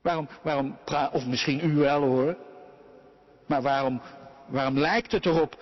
Waarom, 0.00 0.28
waarom, 0.42 0.78
of 1.12 1.26
misschien 1.26 1.60
u 1.64 1.74
wel 1.74 2.00
hoor, 2.00 2.36
maar 3.46 3.62
waarom, 3.62 4.00
waarom 4.46 4.78
lijkt 4.78 5.12
het 5.12 5.26
erop 5.26 5.56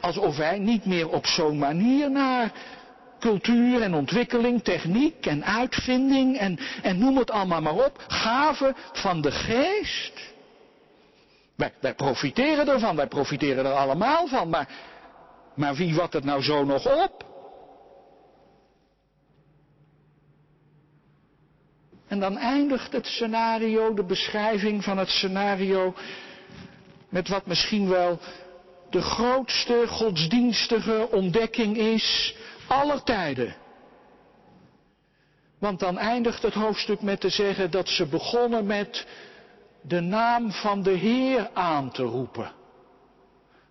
alsof 0.00 0.36
wij 0.36 0.58
niet 0.58 0.84
meer 0.84 1.08
op 1.08 1.26
zo'n 1.26 1.58
manier 1.58 2.10
naar 2.10 2.52
cultuur 3.18 3.82
en 3.82 3.94
ontwikkeling, 3.94 4.62
techniek 4.62 5.26
en 5.26 5.44
uitvinding 5.44 6.38
en, 6.38 6.58
en 6.82 6.98
noem 6.98 7.16
het 7.16 7.30
allemaal 7.30 7.60
maar 7.60 7.84
op, 7.84 8.04
gaven 8.06 8.76
van 8.92 9.20
de 9.20 9.30
geest. 9.30 10.34
Wij, 11.54 11.72
wij 11.80 11.94
profiteren 11.94 12.68
ervan, 12.68 12.96
wij 12.96 13.08
profiteren 13.08 13.64
er 13.64 13.72
allemaal 13.72 14.26
van, 14.26 14.48
maar, 14.48 14.68
maar 15.54 15.74
wie 15.74 15.94
wat 15.94 16.12
het 16.12 16.24
nou 16.24 16.42
zo 16.42 16.64
nog 16.64 17.04
op? 17.04 17.29
En 22.10 22.20
dan 22.20 22.38
eindigt 22.38 22.92
het 22.92 23.06
scenario, 23.06 23.94
de 23.94 24.04
beschrijving 24.04 24.84
van 24.84 24.98
het 24.98 25.08
scenario, 25.08 25.94
met 27.08 27.28
wat 27.28 27.46
misschien 27.46 27.88
wel 27.88 28.18
de 28.90 29.00
grootste 29.00 29.84
godsdienstige 29.88 31.08
ontdekking 31.10 31.76
is 31.76 32.36
aller 32.68 33.02
tijden. 33.02 33.56
Want 35.58 35.80
dan 35.80 35.98
eindigt 35.98 36.42
het 36.42 36.54
hoofdstuk 36.54 37.02
met 37.02 37.20
te 37.20 37.28
zeggen 37.28 37.70
dat 37.70 37.88
ze 37.88 38.06
begonnen 38.06 38.66
met 38.66 39.06
de 39.80 40.00
naam 40.00 40.50
van 40.52 40.82
de 40.82 40.90
Heer 40.90 41.50
aan 41.52 41.90
te 41.90 42.02
roepen. 42.02 42.52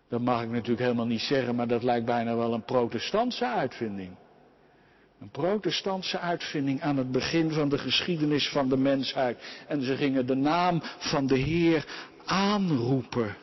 Dat 0.10 0.22
mag 0.22 0.42
ik 0.42 0.50
natuurlijk 0.50 0.80
helemaal 0.80 1.06
niet 1.06 1.22
zeggen, 1.22 1.56
maar 1.56 1.68
dat 1.68 1.84
lijkt 1.84 2.06
bijna 2.06 2.36
wel 2.36 2.54
een 2.54 2.66
protestantse 2.66 3.46
uitvinding. 3.48 4.16
Een 5.22 5.30
protestantse 5.30 6.20
uitvinding 6.20 6.82
aan 6.82 6.98
het 6.98 7.12
begin 7.12 7.52
van 7.52 7.70
de 7.70 7.78
geschiedenis 7.78 8.50
van 8.50 8.70
de 8.70 8.78
mensheid. 8.78 9.38
En 9.68 9.82
ze 9.84 9.96
gingen 9.96 10.26
de 10.26 10.36
naam 10.36 10.82
van 10.98 11.28
de 11.28 11.38
Heer 11.38 11.86
aanroepen. 12.26 13.38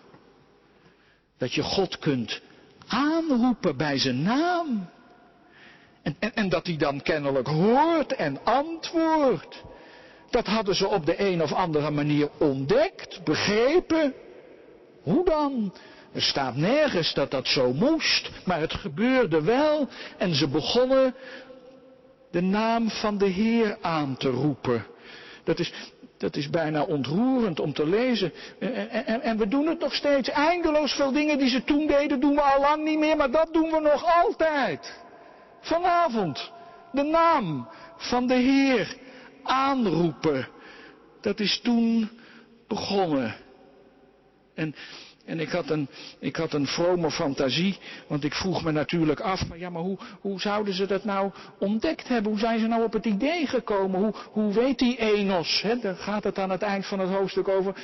Dat 1.38 1.54
je 1.54 1.62
God 1.62 1.98
kunt 1.98 2.40
aanroepen 2.86 3.76
bij 3.76 3.98
zijn 3.98 4.22
naam. 4.22 4.88
En, 6.02 6.16
en, 6.18 6.34
en 6.34 6.48
dat 6.48 6.66
hij 6.66 6.76
dan 6.76 7.02
kennelijk 7.02 7.46
hoort 7.46 8.12
en 8.12 8.44
antwoordt. 8.44 9.62
Dat 10.30 10.46
hadden 10.46 10.74
ze 10.74 10.86
op 10.86 11.06
de 11.06 11.20
een 11.20 11.42
of 11.42 11.52
andere 11.52 11.90
manier 11.90 12.28
ontdekt, 12.38 13.24
begrepen. 13.24 14.14
Hoe 15.02 15.24
dan? 15.24 15.72
Er 16.12 16.22
staat 16.22 16.56
nergens 16.56 17.14
dat 17.14 17.30
dat 17.30 17.46
zo 17.46 17.72
moest, 17.72 18.30
maar 18.44 18.60
het 18.60 18.74
gebeurde 18.74 19.42
wel. 19.42 19.88
En 20.18 20.34
ze 20.34 20.48
begonnen 20.48 21.14
de 22.36 22.42
naam 22.42 22.90
van 22.90 23.18
de 23.18 23.26
Heer 23.26 23.78
aan 23.80 24.16
te 24.16 24.28
roepen. 24.28 24.86
Dat 25.44 25.58
is, 25.58 25.72
dat 26.18 26.36
is 26.36 26.50
bijna 26.50 26.82
ontroerend 26.82 27.60
om 27.60 27.72
te 27.72 27.86
lezen. 27.86 28.32
En, 28.58 28.90
en, 28.90 29.20
en, 29.22 29.38
we 29.38 29.48
doen 29.48 29.66
het 29.66 29.78
nog 29.78 29.94
steeds. 29.94 30.28
Eindeloos 30.28 30.92
veel 30.92 31.12
dingen 31.12 31.38
die 31.38 31.48
ze 31.48 31.64
toen 31.64 31.86
deden, 31.86 32.20
doen 32.20 32.34
we 32.34 32.40
al 32.40 32.60
lang 32.60 32.84
niet 32.84 32.98
meer, 32.98 33.16
maar 33.16 33.30
dat 33.30 33.52
doen 33.52 33.70
we 33.70 33.80
nog 33.80 34.24
altijd. 34.24 35.00
Vanavond, 35.60 36.52
de 36.92 37.02
naam 37.02 37.68
van 37.96 38.26
de 38.26 38.34
Heer 38.34 38.96
aanroepen. 39.42 40.48
Dat 41.20 41.40
is 41.40 41.60
toen 41.60 42.10
begonnen. 42.68 43.34
En 44.54 44.74
en 45.26 45.40
ik 45.40 45.48
had 45.48 45.70
een, 45.70 45.88
ik 46.18 46.36
had 46.36 46.52
een 46.52 46.66
vrome 46.66 47.10
fantasie, 47.10 47.78
want 48.06 48.24
ik 48.24 48.34
vroeg 48.34 48.64
me 48.64 48.72
natuurlijk 48.72 49.20
af, 49.20 49.48
maar 49.48 49.58
ja, 49.58 49.70
maar 49.70 49.82
hoe, 49.82 49.98
hoe 50.20 50.40
zouden 50.40 50.74
ze 50.74 50.86
dat 50.86 51.04
nou 51.04 51.32
ontdekt 51.58 52.08
hebben? 52.08 52.30
Hoe 52.30 52.40
zijn 52.40 52.58
ze 52.58 52.66
nou 52.66 52.84
op 52.84 52.92
het 52.92 53.06
idee 53.06 53.46
gekomen? 53.46 54.00
Hoe, 54.00 54.14
hoe 54.30 54.52
weet 54.52 54.78
die 54.78 54.98
Enos, 54.98 55.62
hè, 55.62 55.78
daar 55.78 55.96
gaat 55.96 56.24
het 56.24 56.38
aan 56.38 56.50
het 56.50 56.62
eind 56.62 56.86
van 56.86 56.98
het 56.98 57.10
hoofdstuk 57.10 57.48
over, 57.48 57.74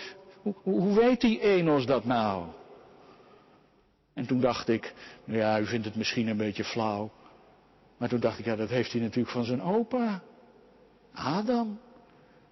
hoe, 0.43 0.55
hoe 0.63 0.95
weet 0.95 1.21
die 1.21 1.41
Enos 1.41 1.87
dat 1.87 2.05
nou? 2.05 2.45
En 4.15 4.27
toen 4.27 4.41
dacht 4.41 4.69
ik, 4.69 4.95
nou 5.25 5.39
ja, 5.39 5.61
u 5.61 5.67
vindt 5.67 5.85
het 5.85 5.97
misschien 5.97 6.29
een 6.29 6.37
beetje 6.37 6.65
flauw. 6.65 7.13
Maar 7.97 8.09
toen 8.09 8.21
dacht 8.21 8.39
ik, 8.39 8.45
ja, 8.45 8.57
dat 8.57 8.69
heeft 8.69 8.93
hij 8.93 9.01
natuurlijk 9.01 9.35
van 9.35 9.45
zijn 9.45 9.63
opa. 9.63 10.23
Adam. 11.13 11.81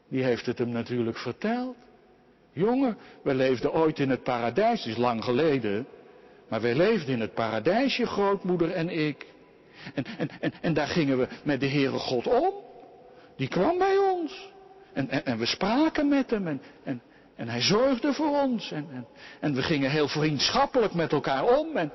Die 0.09 0.22
heeft 0.22 0.46
het 0.46 0.59
hem 0.59 0.68
natuurlijk 0.68 1.18
verteld. 1.18 1.76
Jongen, 2.52 2.96
we 3.22 3.34
leefden 3.34 3.72
ooit 3.72 3.98
in 3.98 4.10
het 4.10 4.22
paradijs, 4.22 4.86
is 4.86 4.96
lang 4.96 5.24
geleden. 5.24 5.86
Maar 6.48 6.60
wij 6.60 6.74
leefden 6.74 7.14
in 7.14 7.20
het 7.20 7.34
paradijs, 7.34 7.96
je 7.96 8.06
grootmoeder 8.06 8.70
en 8.70 8.88
ik. 8.88 9.26
En, 9.94 10.04
en, 10.18 10.28
en, 10.40 10.52
en 10.60 10.74
daar 10.74 10.86
gingen 10.86 11.18
we 11.18 11.28
met 11.42 11.60
de 11.60 11.68
Heere 11.68 11.98
God 11.98 12.26
om. 12.26 12.52
Die 13.36 13.48
kwam 13.48 13.78
bij 13.78 13.96
ons. 13.96 14.52
En, 14.92 15.08
en, 15.08 15.24
en 15.24 15.38
we 15.38 15.46
spraken 15.46 16.08
met 16.08 16.30
hem 16.30 16.46
en, 16.46 16.62
en, 16.84 17.02
en 17.36 17.48
hij 17.48 17.60
zorgde 17.60 18.12
voor 18.12 18.40
ons. 18.42 18.72
En, 18.72 18.88
en, 18.92 19.06
en 19.40 19.54
we 19.54 19.62
gingen 19.62 19.90
heel 19.90 20.08
vriendschappelijk 20.08 20.94
met 20.94 21.12
elkaar 21.12 21.58
om. 21.58 21.76
En, 21.76 21.92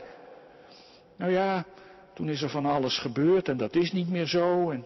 nou 1.18 1.32
ja, 1.32 1.66
toen 2.14 2.30
is 2.30 2.42
er 2.42 2.50
van 2.50 2.66
alles 2.66 2.98
gebeurd 2.98 3.48
en 3.48 3.58
dat 3.58 3.76
is 3.76 3.92
niet 3.92 4.10
meer 4.10 4.28
zo. 4.28 4.70
En, 4.70 4.86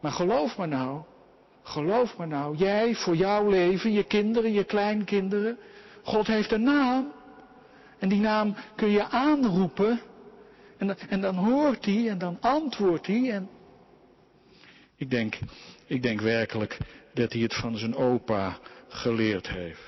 maar 0.00 0.12
geloof 0.12 0.58
me 0.58 0.66
nou, 0.66 1.02
geloof 1.64 2.18
me 2.18 2.26
nou, 2.26 2.56
jij 2.56 2.94
voor 2.94 3.16
jouw 3.16 3.48
leven, 3.48 3.92
je 3.92 4.04
kinderen, 4.04 4.52
je 4.52 4.64
kleinkinderen, 4.64 5.58
God 6.02 6.26
heeft 6.26 6.52
een 6.52 6.62
naam. 6.62 7.12
En 7.98 8.08
die 8.08 8.20
naam 8.20 8.54
kun 8.76 8.88
je 8.88 9.08
aanroepen. 9.08 10.00
En, 10.76 10.98
en 11.08 11.20
dan 11.20 11.34
hoort 11.34 11.84
hij 11.84 12.08
en 12.08 12.18
dan 12.18 12.36
antwoordt 12.40 13.06
hij. 13.06 13.30
En 13.30 13.48
ik 14.96 15.10
denk, 15.10 15.38
ik 15.86 16.02
denk 16.02 16.20
werkelijk 16.20 16.78
dat 17.14 17.32
hij 17.32 17.42
het 17.42 17.54
van 17.54 17.76
zijn 17.76 17.96
opa 17.96 18.58
geleerd 18.88 19.48
heeft. 19.48 19.80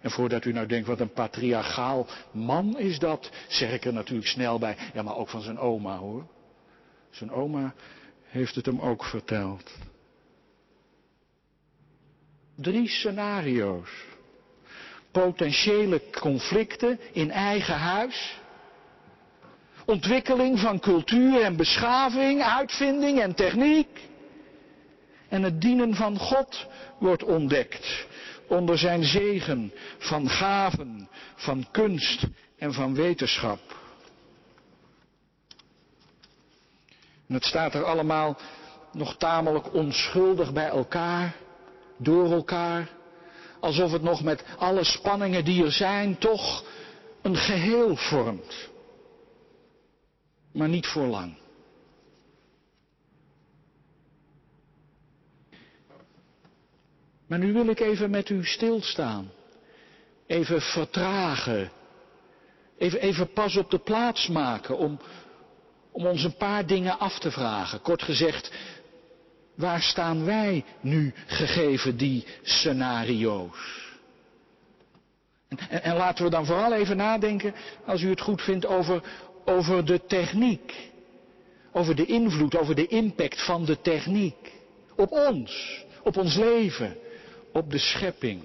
En 0.00 0.10
voordat 0.10 0.44
u 0.44 0.52
nou 0.52 0.66
denkt, 0.66 0.86
wat 0.86 1.00
een 1.00 1.12
patriarchaal 1.12 2.06
man 2.32 2.78
is 2.78 2.98
dat, 2.98 3.30
zeg 3.48 3.72
ik 3.72 3.84
er 3.84 3.92
natuurlijk 3.92 4.28
snel 4.28 4.58
bij. 4.58 4.76
Ja, 4.94 5.02
maar 5.02 5.16
ook 5.16 5.28
van 5.28 5.40
zijn 5.40 5.58
oma 5.58 5.96
hoor. 5.96 6.26
Zijn 7.10 7.30
oma 7.30 7.74
heeft 8.22 8.54
het 8.54 8.66
hem 8.66 8.80
ook 8.80 9.04
verteld. 9.04 9.70
Drie 12.60 12.88
scenario's. 12.88 13.90
Potentiële 15.10 16.02
conflicten 16.20 17.00
in 17.12 17.30
eigen 17.30 17.78
huis. 17.78 18.38
Ontwikkeling 19.84 20.58
van 20.58 20.80
cultuur 20.80 21.42
en 21.42 21.56
beschaving, 21.56 22.42
uitvinding 22.42 23.20
en 23.20 23.34
techniek. 23.34 24.08
En 25.28 25.42
het 25.42 25.60
dienen 25.60 25.94
van 25.94 26.18
God 26.18 26.66
wordt 26.98 27.22
ontdekt 27.24 28.06
onder 28.46 28.78
zijn 28.78 29.04
zegen 29.04 29.72
van 29.98 30.28
gaven, 30.28 31.08
van 31.34 31.66
kunst 31.70 32.26
en 32.58 32.72
van 32.72 32.94
wetenschap. 32.94 33.60
En 37.26 37.34
het 37.34 37.44
staat 37.44 37.74
er 37.74 37.84
allemaal 37.84 38.38
nog 38.92 39.16
tamelijk 39.16 39.74
onschuldig 39.74 40.52
bij 40.52 40.68
elkaar, 40.68 41.36
door 41.98 42.32
elkaar, 42.32 42.90
alsof 43.60 43.92
het 43.92 44.02
nog 44.02 44.22
met 44.22 44.44
alle 44.58 44.84
spanningen 44.84 45.44
die 45.44 45.64
er 45.64 45.72
zijn 45.72 46.18
toch 46.18 46.64
een 47.22 47.36
geheel 47.36 47.96
vormt. 47.96 48.68
Maar 50.52 50.68
niet 50.68 50.86
voor 50.86 51.06
lang. 51.06 51.36
Maar 57.26 57.38
nu 57.38 57.52
wil 57.52 57.68
ik 57.68 57.80
even 57.80 58.10
met 58.10 58.28
u 58.28 58.44
stilstaan. 58.44 59.30
Even 60.26 60.60
vertragen. 60.60 61.70
Even, 62.78 63.00
even 63.00 63.32
pas 63.32 63.56
op 63.56 63.70
de 63.70 63.78
plaats 63.78 64.28
maken 64.28 64.78
om, 64.78 65.00
om 65.90 66.06
ons 66.06 66.24
een 66.24 66.36
paar 66.36 66.66
dingen 66.66 66.98
af 66.98 67.18
te 67.18 67.30
vragen. 67.30 67.80
Kort 67.80 68.02
gezegd, 68.02 68.52
waar 69.58 69.82
staan 69.82 70.24
wij 70.24 70.64
nu 70.80 71.12
gegeven 71.26 71.96
die 71.96 72.26
scenario's? 72.42 73.86
En, 75.48 75.58
en, 75.68 75.82
en, 75.82 75.96
laten 75.96 76.24
we 76.24 76.30
dan 76.30 76.46
vooral 76.46 76.72
even 76.72 76.96
nadenken, 76.96 77.54
als 77.84 78.02
u 78.02 78.08
het 78.08 78.20
goed 78.20 78.42
vindt, 78.42 78.66
over, 78.66 79.02
over 79.44 79.84
de 79.84 80.06
techniek. 80.06 80.90
Over 81.72 81.94
de 81.94 82.06
invloed, 82.06 82.56
over 82.56 82.74
de 82.74 82.86
impact 82.86 83.44
van 83.44 83.64
de 83.64 83.80
techniek. 83.80 84.52
Op 84.96 85.12
ons, 85.12 85.84
op 86.02 86.16
ons 86.16 86.36
leven, 86.36 86.96
op 87.52 87.70
de 87.70 87.78
schepping. 87.78 88.42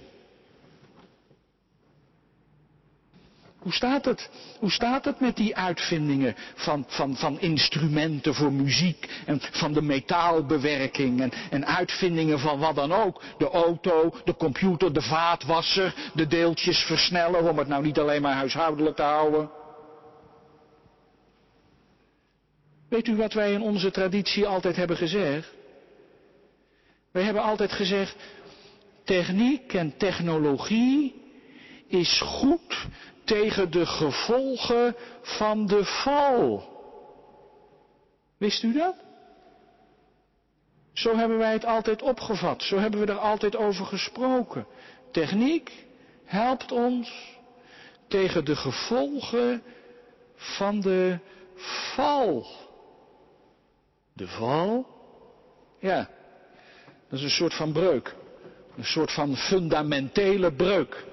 Hoe 3.63 3.73
staat 3.73 4.05
het? 4.05 4.29
Staat 4.65 5.05
het 5.05 5.19
met 5.19 5.35
die 5.35 5.55
uitvindingen 5.55 6.35
van, 6.55 6.85
van, 6.87 7.15
van 7.15 7.39
instrumenten 7.39 8.33
voor 8.33 8.51
muziek 8.51 9.09
en 9.25 9.41
van 9.51 9.73
de 9.73 9.81
metaalbewerking 9.81 11.21
en, 11.21 11.31
en 11.49 11.65
uitvindingen 11.65 12.39
van 12.39 12.59
wat 12.59 12.75
dan 12.75 12.93
ook? 12.93 13.21
De 13.37 13.49
auto, 13.49 14.13
de 14.23 14.35
computer, 14.35 14.93
de 14.93 15.01
vaatwasser, 15.01 15.93
de 16.13 16.27
deeltjesversneller, 16.27 17.49
om 17.49 17.57
het 17.57 17.67
nou 17.67 17.83
niet 17.83 17.99
alleen 17.99 18.21
maar 18.21 18.33
huishoudelijk 18.33 18.95
te 18.95 19.01
houden. 19.01 19.49
Weet 22.89 23.07
u 23.07 23.15
wat 23.15 23.33
wij 23.33 23.53
in 23.53 23.61
onze 23.61 23.91
traditie 23.91 24.47
altijd 24.47 24.75
hebben 24.75 24.97
gezegd? 24.97 25.53
Wij 27.11 27.23
hebben 27.23 27.43
altijd 27.43 27.71
gezegd, 27.71 28.15
techniek 29.03 29.73
en 29.73 29.97
technologie 29.97 31.21
is 31.87 32.21
goed 32.21 32.87
tegen 33.23 33.71
de 33.71 33.85
gevolgen 33.85 34.95
van 35.21 35.67
de 35.67 35.85
val. 35.85 36.71
Wist 38.37 38.63
u 38.63 38.73
dat? 38.73 38.95
Zo 40.93 41.15
hebben 41.15 41.37
wij 41.37 41.51
het 41.51 41.65
altijd 41.65 42.01
opgevat, 42.01 42.63
zo 42.63 42.77
hebben 42.77 42.99
we 42.99 43.05
er 43.05 43.17
altijd 43.17 43.55
over 43.55 43.85
gesproken. 43.85 44.65
Techniek 45.11 45.85
helpt 46.25 46.71
ons 46.71 47.37
tegen 48.07 48.45
de 48.45 48.55
gevolgen 48.55 49.63
van 50.35 50.81
de 50.81 51.19
val. 51.95 52.45
De 54.13 54.27
val? 54.27 54.85
Ja, 55.79 56.09
dat 57.09 57.19
is 57.19 57.23
een 57.23 57.29
soort 57.29 57.53
van 57.53 57.71
breuk. 57.71 58.15
Een 58.77 58.85
soort 58.85 59.11
van 59.11 59.35
fundamentele 59.35 60.53
breuk. 60.53 61.05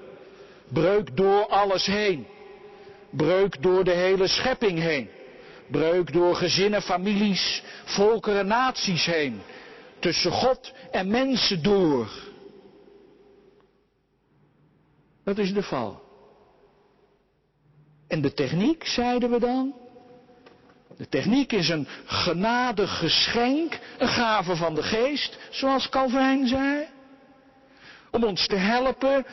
Breuk 0.73 1.17
door 1.17 1.47
alles 1.47 1.85
heen. 1.85 2.27
Breuk 3.09 3.61
door 3.61 3.83
de 3.83 3.91
hele 3.91 4.27
schepping 4.27 4.79
heen. 4.79 5.09
Breuk 5.67 6.13
door 6.13 6.35
gezinnen, 6.35 6.81
families, 6.81 7.63
volkeren, 7.85 8.47
naties 8.47 9.05
heen. 9.05 9.41
Tussen 9.99 10.31
God 10.31 10.73
en 10.91 11.07
mensen 11.07 11.63
door. 11.63 12.09
Dat 15.23 15.37
is 15.37 15.53
de 15.53 15.63
val. 15.63 16.01
En 18.07 18.21
de 18.21 18.33
techniek, 18.33 18.85
zeiden 18.85 19.31
we 19.31 19.39
dan? 19.39 19.75
De 20.97 21.09
techniek 21.09 21.51
is 21.51 21.69
een 21.69 21.87
genadig 22.05 22.97
geschenk, 22.97 23.79
een 23.97 24.07
gave 24.07 24.55
van 24.55 24.75
de 24.75 24.83
geest, 24.83 25.37
zoals 25.49 25.89
Calvijn 25.89 26.47
zei 26.47 26.87
om 28.11 28.23
ons 28.23 28.47
te 28.47 28.55
helpen 28.55 29.25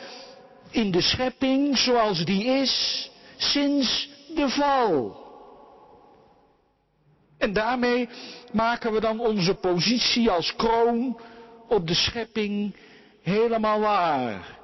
in 0.71 0.91
de 0.91 1.01
schepping 1.01 1.77
zoals 1.77 2.25
die 2.25 2.45
is 2.45 3.09
sinds 3.37 4.09
de 4.35 4.49
val. 4.49 5.27
En 7.37 7.53
daarmee 7.53 8.09
maken 8.51 8.91
we 8.93 8.99
dan 8.99 9.19
onze 9.19 9.53
positie 9.53 10.29
als 10.29 10.55
kroon 10.55 11.19
op 11.67 11.87
de 11.87 11.93
schepping 11.93 12.75
helemaal 13.21 13.79
waar. 13.79 14.57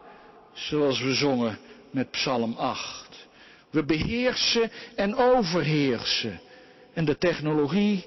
Zoals 0.54 1.02
we 1.02 1.13
zongen 1.13 1.58
met 1.91 2.12
Psalm 2.12 2.54
8. 2.58 3.28
We 3.70 3.84
beheersen 3.84 4.72
en 4.96 5.15
overheersen. 5.15 6.39
En 6.94 7.06
de 7.06 7.18
technologie 7.18 8.06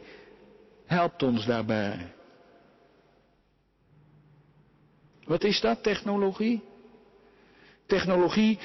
helpt 0.87 1.23
ons 1.23 1.47
daarbij. 1.47 2.13
Wat 5.25 5.45
is 5.45 5.61
dat, 5.61 5.83
technologie? 5.83 6.63
Technologie 7.89 8.59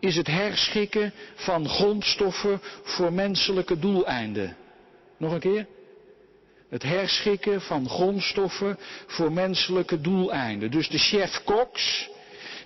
is 0.00 0.16
het 0.16 0.26
herschikken 0.26 1.12
van 1.34 1.68
grondstoffen 1.68 2.60
voor 2.82 3.12
menselijke 3.12 3.78
doeleinden. 3.78 4.56
Nog 5.16 5.32
een 5.32 5.40
keer? 5.40 5.66
Het 6.68 6.82
herschikken 6.82 7.60
van 7.60 7.88
grondstoffen 7.88 8.78
voor 9.06 9.32
menselijke 9.32 10.00
doeleinden. 10.00 10.70
Dus 10.70 10.88
de 10.88 10.98
chef 10.98 11.42
Cox, 11.44 12.08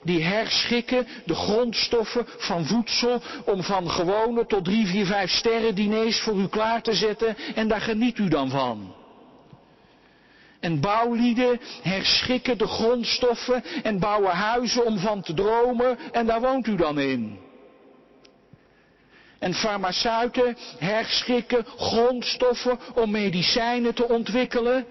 die 0.03 0.23
herschikken 0.23 1.07
de 1.25 1.35
grondstoffen 1.35 2.27
van 2.27 2.67
voedsel 2.67 3.23
om 3.45 3.63
van 3.63 3.91
gewone 3.91 4.47
tot 4.47 4.65
drie, 4.65 4.87
vier, 4.87 5.07
vijf 5.07 5.31
sterren 5.31 5.75
diners 5.75 6.21
voor 6.21 6.35
u 6.35 6.49
klaar 6.49 6.83
te 6.83 6.95
zetten 6.95 7.37
en 7.55 7.69
daar 7.69 7.81
geniet 7.81 8.19
u 8.19 8.29
dan 8.29 8.51
van. 8.51 9.02
En 10.63 10.81
bouwlieden 10.81 11.61
herschikken 11.83 12.59
de 12.59 12.67
grondstoffen 12.67 13.65
en 13.83 13.99
bouwen 13.99 14.31
huizen 14.31 14.85
om 14.85 14.99
van 14.99 15.23
te 15.23 15.35
dromen 15.35 15.99
en 16.13 16.27
daar 16.27 16.41
woont 16.41 16.67
u 16.67 16.77
dan 16.77 16.99
in. 16.99 17.39
En 19.39 19.55
farmaceuten 19.55 20.57
herschikken 20.79 21.65
grondstoffen 21.77 22.79
om 22.95 23.11
medicijnen 23.11 23.95
te 23.95 24.09
ontwikkelen. 24.09 24.87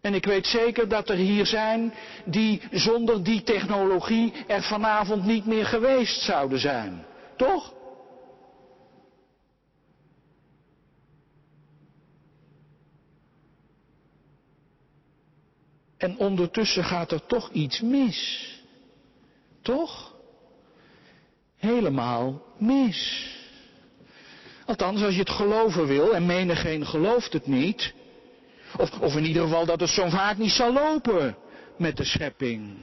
En 0.00 0.14
ik 0.14 0.24
weet 0.24 0.46
zeker 0.46 0.88
dat 0.88 1.08
er 1.08 1.16
hier 1.16 1.46
zijn 1.46 1.94
die 2.24 2.62
zonder 2.70 3.22
die 3.22 3.42
technologie 3.42 4.32
er 4.46 4.62
vanavond 4.62 5.24
niet 5.24 5.46
meer 5.46 5.66
geweest 5.66 6.20
zouden 6.20 6.58
zijn. 6.58 7.04
Toch? 7.36 7.72
En 16.00 16.16
ondertussen 16.16 16.84
gaat 16.84 17.12
er 17.12 17.26
toch 17.26 17.50
iets 17.52 17.80
mis. 17.80 18.48
Toch? 19.62 20.14
Helemaal 21.56 22.42
mis. 22.58 23.28
Althans, 24.66 25.02
als 25.02 25.14
je 25.14 25.20
het 25.20 25.30
geloven 25.30 25.86
wil, 25.86 26.14
en 26.14 26.26
menigeen 26.26 26.86
gelooft 26.86 27.32
het 27.32 27.46
niet. 27.46 27.94
Of, 28.78 29.00
of 29.00 29.16
in 29.16 29.24
ieder 29.24 29.42
geval 29.42 29.66
dat 29.66 29.80
het 29.80 29.88
zo 29.88 30.08
vaak 30.08 30.36
niet 30.36 30.50
zal 30.50 30.72
lopen 30.72 31.36
met 31.76 31.96
de 31.96 32.04
schepping. 32.04 32.76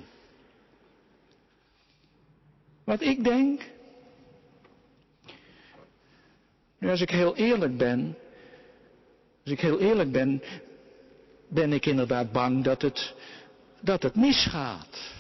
Wat 2.84 3.02
ik 3.02 3.24
denk, 3.24 3.62
nu 6.80 6.90
als 6.90 7.02
ik 7.02 7.10
heel 7.10 7.36
eerlijk 7.36 7.78
ben, 7.78 8.18
als 9.44 9.54
ik 9.54 9.60
heel 9.60 9.80
eerlijk 9.80 10.12
ben, 10.12 10.42
ben 11.48 11.74
ik 11.74 11.86
inderdaad 11.86 12.32
bang 12.32 12.64
dat 12.64 12.82
het, 12.82 13.14
dat 13.80 14.04
het 14.04 14.16
misgaat. 14.16 15.16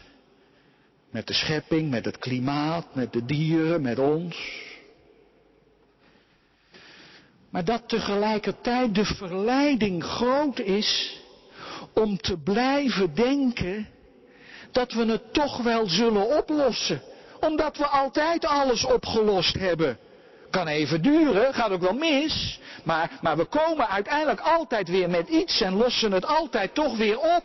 Met 1.11 1.27
de 1.27 1.33
schepping, 1.33 1.89
met 1.89 2.05
het 2.05 2.17
klimaat, 2.17 2.95
met 2.95 3.13
de 3.13 3.25
dieren, 3.25 3.81
met 3.81 3.99
ons. 3.99 4.65
Maar 7.49 7.65
dat 7.65 7.89
tegelijkertijd 7.89 8.95
de 8.95 9.05
verleiding 9.05 10.03
groot 10.03 10.59
is 10.59 11.21
om 11.93 12.17
te 12.17 12.37
blijven 12.37 13.15
denken 13.15 13.87
dat 14.71 14.93
we 14.93 15.05
het 15.05 15.33
toch 15.33 15.63
wel 15.63 15.89
zullen 15.89 16.37
oplossen. 16.37 17.01
Omdat 17.39 17.77
we 17.77 17.85
altijd 17.85 18.45
alles 18.45 18.85
opgelost 18.85 19.53
hebben. 19.53 19.97
Kan 20.49 20.67
even 20.67 21.01
duren, 21.01 21.53
gaat 21.53 21.71
ook 21.71 21.81
wel 21.81 21.93
mis. 21.93 22.59
Maar, 22.88 23.19
maar 23.21 23.38
we 23.38 23.45
komen 23.45 23.89
uiteindelijk 23.89 24.39
altijd 24.39 24.89
weer 24.89 25.10
met 25.10 25.28
iets 25.28 25.62
en 25.62 25.73
lossen 25.73 26.12
het 26.12 26.26
altijd 26.26 26.73
toch 26.73 26.97
weer 26.97 27.19
op. 27.19 27.43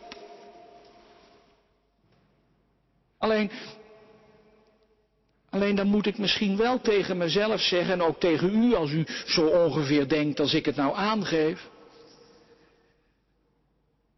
Alleen, 3.17 3.51
alleen 5.49 5.75
dan 5.75 5.87
moet 5.87 6.05
ik 6.05 6.17
misschien 6.17 6.57
wel 6.57 6.81
tegen 6.81 7.17
mezelf 7.17 7.61
zeggen 7.61 7.93
en 7.93 8.01
ook 8.01 8.19
tegen 8.19 8.63
u 8.63 8.75
als 8.75 8.91
u 8.91 9.05
zo 9.25 9.45
ongeveer 9.45 10.07
denkt 10.07 10.39
als 10.39 10.53
ik 10.53 10.65
het 10.65 10.75
nou 10.75 10.95
aangeef. 10.95 11.69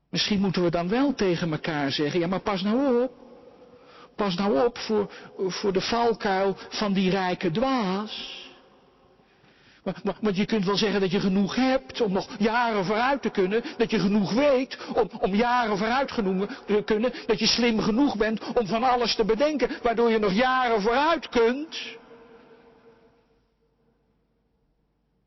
Misschien 0.10 0.40
moeten 0.40 0.64
we 0.64 0.70
dan 0.70 0.90
wel 0.90 1.14
tegen 1.14 1.52
elkaar 1.52 1.92
zeggen, 1.92 2.20
ja 2.20 2.28
maar 2.28 2.40
pas 2.40 2.62
nou 2.62 3.04
op. 3.04 3.12
Pas 4.16 4.36
nou 4.36 4.66
op 4.66 4.78
voor, 4.78 5.12
voor 5.38 5.74
de 5.74 5.82
valkuil 5.82 6.58
van 6.70 6.94
die 6.94 7.10
rijke 7.10 7.52
dwaas. 7.52 8.45
Want 10.22 10.36
je 10.36 10.46
kunt 10.46 10.66
wel 10.66 10.78
zeggen 10.78 11.02
dat 11.02 11.12
je 11.12 11.20
genoeg 11.20 11.56
hebt 11.56 12.02
om 12.02 12.12
nog 12.12 12.36
jaren 12.40 12.86
vooruit 12.86 13.22
te 13.22 13.30
kunnen. 13.30 13.64
Dat 13.78 13.92
je 13.92 14.00
genoeg 14.00 14.34
weet 14.34 14.78
om, 14.96 15.10
om 15.20 15.36
jaren 15.36 15.78
vooruit 15.78 16.08
te 16.66 16.84
kunnen. 16.86 17.14
Dat 17.26 17.40
je 17.40 17.48
slim 17.48 17.80
genoeg 17.80 18.18
bent 18.18 18.54
om 18.54 18.68
van 18.68 18.84
alles 18.84 19.16
te 19.16 19.26
bedenken. 19.26 19.70
Waardoor 19.82 20.12
je 20.12 20.20
nog 20.20 20.34
jaren 20.34 20.82
vooruit 20.82 21.30
kunt. 21.30 21.98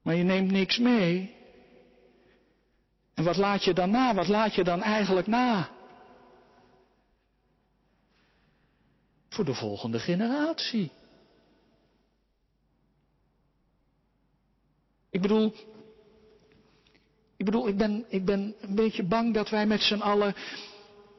Maar 0.03 0.15
je 0.15 0.23
neemt 0.25 0.51
niks 0.51 0.79
mee. 0.79 1.37
En 3.15 3.25
wat 3.25 3.37
laat 3.37 3.65
je 3.65 3.73
dan 3.73 3.91
na? 3.91 4.15
Wat 4.15 4.29
laat 4.29 4.55
je 4.55 4.65
dan 4.65 4.83
eigenlijk 4.83 5.27
na? 5.27 5.69
Voor 9.29 9.45
de 9.45 9.55
volgende 9.55 9.99
generatie. 9.99 10.91
Ik 15.19 15.25
bedoel, 15.25 15.53
ik 17.37 17.45
bedoel, 17.45 17.69
ik 17.69 17.77
ben, 17.77 18.05
ik 18.09 18.25
ben 18.25 18.55
een 18.61 18.75
beetje 18.75 19.03
bang 19.03 19.35
dat 19.35 19.49
wij 19.49 19.67
met 19.67 19.83
z'n 19.83 20.01
allen 20.01 20.35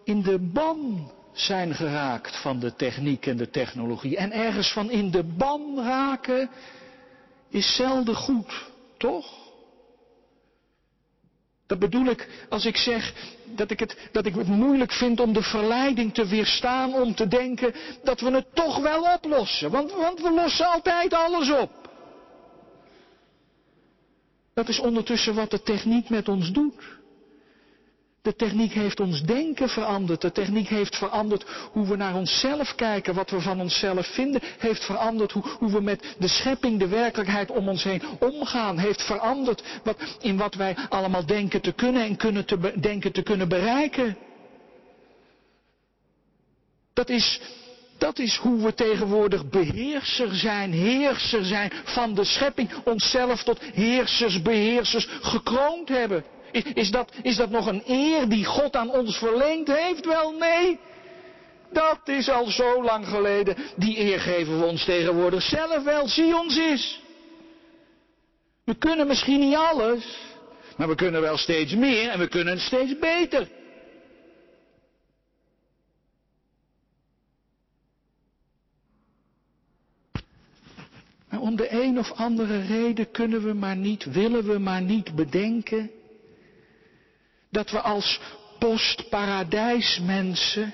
in 0.03 0.21
de 0.21 0.39
ban 0.39 1.11
zijn 1.31 1.75
geraakt 1.75 2.41
van 2.41 2.59
de 2.59 2.75
techniek 2.75 3.25
en 3.25 3.37
de 3.37 3.49
technologie. 3.49 4.17
En 4.17 4.31
ergens 4.31 4.71
van 4.71 4.91
in 4.91 5.11
de 5.11 5.23
ban 5.23 5.79
raken 5.83 6.49
is 7.49 7.75
zelden 7.75 8.15
goed, 8.15 8.71
toch? 8.97 9.25
Dat 11.67 11.79
bedoel 11.79 12.05
ik 12.05 12.45
als 12.49 12.65
ik 12.65 12.77
zeg 12.77 13.13
dat 13.45 13.71
ik, 13.71 13.79
het, 13.79 14.09
dat 14.11 14.25
ik 14.25 14.35
het 14.35 14.47
moeilijk 14.47 14.91
vind 14.91 15.19
om 15.19 15.33
de 15.33 15.43
verleiding 15.43 16.13
te 16.13 16.27
weerstaan 16.27 16.93
om 16.93 17.15
te 17.15 17.27
denken 17.27 17.73
dat 18.03 18.19
we 18.19 18.31
het 18.31 18.55
toch 18.55 18.77
wel 18.77 19.13
oplossen. 19.13 19.71
Want, 19.71 19.91
want 19.91 20.21
we 20.21 20.31
lossen 20.31 20.65
altijd 20.65 21.13
alles 21.13 21.51
op. 21.51 21.78
Dat 24.59 24.69
is 24.69 24.79
ondertussen 24.79 25.35
wat 25.35 25.51
de 25.51 25.61
techniek 25.61 26.09
met 26.09 26.27
ons 26.27 26.51
doet. 26.51 26.83
De 28.21 28.35
techniek 28.35 28.73
heeft 28.73 28.99
ons 28.99 29.21
denken 29.21 29.69
veranderd. 29.69 30.21
De 30.21 30.31
techniek 30.31 30.67
heeft 30.67 30.95
veranderd 30.95 31.45
hoe 31.71 31.87
we 31.87 31.95
naar 31.95 32.15
onszelf 32.15 32.75
kijken, 32.75 33.13
wat 33.13 33.29
we 33.29 33.41
van 33.41 33.59
onszelf 33.59 34.07
vinden. 34.07 34.41
Heeft 34.57 34.85
veranderd 34.85 35.31
hoe, 35.31 35.43
hoe 35.59 35.71
we 35.71 35.81
met 35.81 36.15
de 36.17 36.27
schepping, 36.27 36.79
de 36.79 36.87
werkelijkheid 36.87 37.51
om 37.51 37.67
ons 37.67 37.83
heen 37.83 38.01
omgaan. 38.19 38.77
Heeft 38.77 39.01
veranderd 39.01 39.63
wat, 39.83 40.17
in 40.21 40.37
wat 40.37 40.55
wij 40.55 40.75
allemaal 40.89 41.25
denken 41.25 41.61
te 41.61 41.71
kunnen 41.71 42.03
en 42.03 42.15
kunnen 42.15 42.45
te, 42.45 42.79
denken 42.79 43.11
te 43.11 43.23
kunnen 43.23 43.47
bereiken. 43.47 44.17
Dat 46.93 47.09
is 47.09 47.41
dat 47.99 48.19
is 48.19 48.35
hoe 48.35 48.63
we 48.63 48.73
tegenwoordig 48.73 49.49
beheerser 49.49 50.35
zijn, 50.35 50.71
heerser 50.71 51.45
zijn 51.45 51.71
van 51.83 52.13
de 52.13 52.23
schepping. 52.23 52.69
Onszelf 52.83 53.43
tot 53.43 53.59
heersers, 53.73 54.41
beheersers 54.41 55.07
gekroond 55.21 55.89
hebben. 55.89 56.23
Is, 56.73 56.91
dat, 56.91 57.11
is 57.21 57.35
dat 57.35 57.49
nog 57.49 57.65
een 57.67 57.83
eer 57.87 58.29
die 58.29 58.45
God 58.45 58.75
aan 58.75 58.91
ons 58.91 59.17
verleend 59.17 59.67
heeft? 59.67 60.05
Wel 60.05 60.31
nee. 60.31 60.79
Dat 61.71 61.99
is 62.05 62.29
al 62.29 62.45
zo 62.45 62.83
lang 62.83 63.07
geleden. 63.07 63.55
Die 63.75 63.99
eer 63.99 64.19
geven 64.19 64.59
we 64.59 64.65
ons 64.65 64.85
tegenwoordig 64.85 65.41
zelf 65.41 65.83
wel. 65.83 66.07
Zie 66.07 66.37
ons 66.37 66.57
eens. 66.57 67.01
We 68.65 68.75
kunnen 68.75 69.07
misschien 69.07 69.39
niet 69.39 69.55
alles. 69.55 70.17
Maar 70.77 70.87
we 70.87 70.95
kunnen 70.95 71.21
wel 71.21 71.37
steeds 71.37 71.75
meer 71.75 72.09
en 72.09 72.19
we 72.19 72.27
kunnen 72.27 72.59
steeds 72.59 72.99
beter. 72.99 73.47
Maar 81.29 81.39
om 81.39 81.55
de 81.55 81.83
een 81.83 81.99
of 81.99 82.11
andere 82.11 82.61
reden 82.61 83.11
kunnen 83.11 83.43
we 83.43 83.53
maar 83.53 83.75
niet, 83.75 84.03
willen 84.03 84.43
we 84.43 84.57
maar 84.57 84.81
niet 84.81 85.15
bedenken 85.15 85.91
dat 87.49 87.71
we 87.71 87.81
als 87.81 88.19
postparadijsmensen 88.59 90.73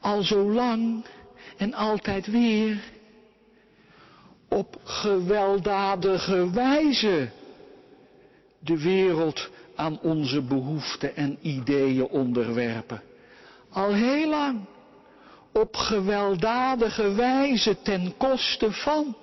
al 0.00 0.22
zo 0.22 0.52
lang 0.52 1.04
en 1.56 1.74
altijd 1.74 2.26
weer 2.26 2.80
op 4.48 4.80
gewelddadige 4.84 6.50
wijze 6.50 7.30
de 8.58 8.82
wereld 8.82 9.50
aan 9.74 10.00
onze 10.00 10.42
behoeften 10.42 11.16
en 11.16 11.38
ideeën 11.40 12.06
onderwerpen. 12.06 13.02
Al 13.70 13.92
heel 13.92 14.28
lang 14.28 14.60
op 15.52 15.76
gewelddadige 15.76 17.12
wijze 17.14 17.82
ten 17.82 18.14
koste 18.16 18.72
van. 18.72 19.16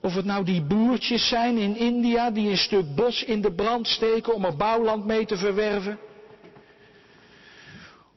Of 0.00 0.14
het 0.14 0.24
nou 0.24 0.44
die 0.44 0.62
boertjes 0.62 1.28
zijn 1.28 1.58
in 1.58 1.76
India 1.76 2.30
die 2.30 2.50
een 2.50 2.58
stuk 2.58 2.94
bos 2.94 3.24
in 3.24 3.40
de 3.40 3.54
brand 3.54 3.86
steken 3.88 4.34
om 4.34 4.44
er 4.44 4.56
bouwland 4.56 5.04
mee 5.04 5.26
te 5.26 5.36
verwerven. 5.36 5.98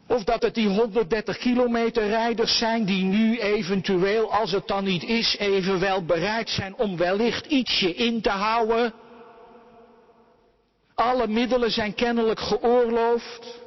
Of 0.08 0.24
dat 0.24 0.41
het 0.41 0.56
die 0.56 0.67
130 0.67 1.38
kilometer 1.38 2.08
rijders 2.08 2.58
zijn 2.58 2.86
die 2.86 3.04
nu 3.04 3.39
eventueel, 3.39 4.32
als 4.32 4.52
het 4.52 4.67
dan 4.67 4.84
niet 4.84 5.04
is, 5.04 5.36
evenwel 5.38 6.06
bereid 6.06 6.50
zijn 6.50 6.76
om 6.76 6.98
wellicht 6.98 7.45
ietsje 7.45 7.93
in 7.93 8.22
te 8.22 8.30
houden. 8.30 8.93
Alle 10.95 11.28
middelen 11.28 11.72
zijn 11.72 11.93
kennelijk 11.93 12.39
geoorloofd. 12.39 13.60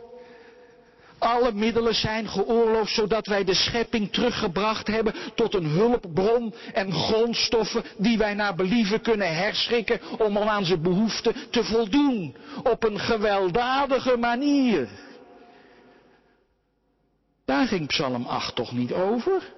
Alle 1.22 1.52
middelen 1.52 1.94
zijn 1.94 2.28
geoorloofd 2.28 2.94
zodat 2.94 3.26
wij 3.26 3.44
de 3.44 3.54
schepping 3.54 4.12
teruggebracht 4.12 4.86
hebben 4.86 5.14
tot 5.34 5.54
een 5.54 5.66
hulpbron 5.66 6.54
en 6.72 6.92
grondstoffen 6.92 7.84
die 7.98 8.18
wij 8.18 8.34
naar 8.34 8.54
believen 8.54 9.00
kunnen 9.00 9.34
herschikken 9.36 10.00
om 10.18 10.38
aan 10.38 10.64
zijn 10.64 10.82
behoeften 10.82 11.34
te 11.50 11.64
voldoen. 11.64 12.36
Op 12.62 12.84
een 12.84 12.98
gewelddadige 12.98 14.16
manier. 14.16 14.88
Daar 17.44 17.66
ging 17.66 17.86
Psalm 17.86 18.26
8 18.26 18.54
toch 18.54 18.72
niet 18.72 18.92
over? 18.92 19.52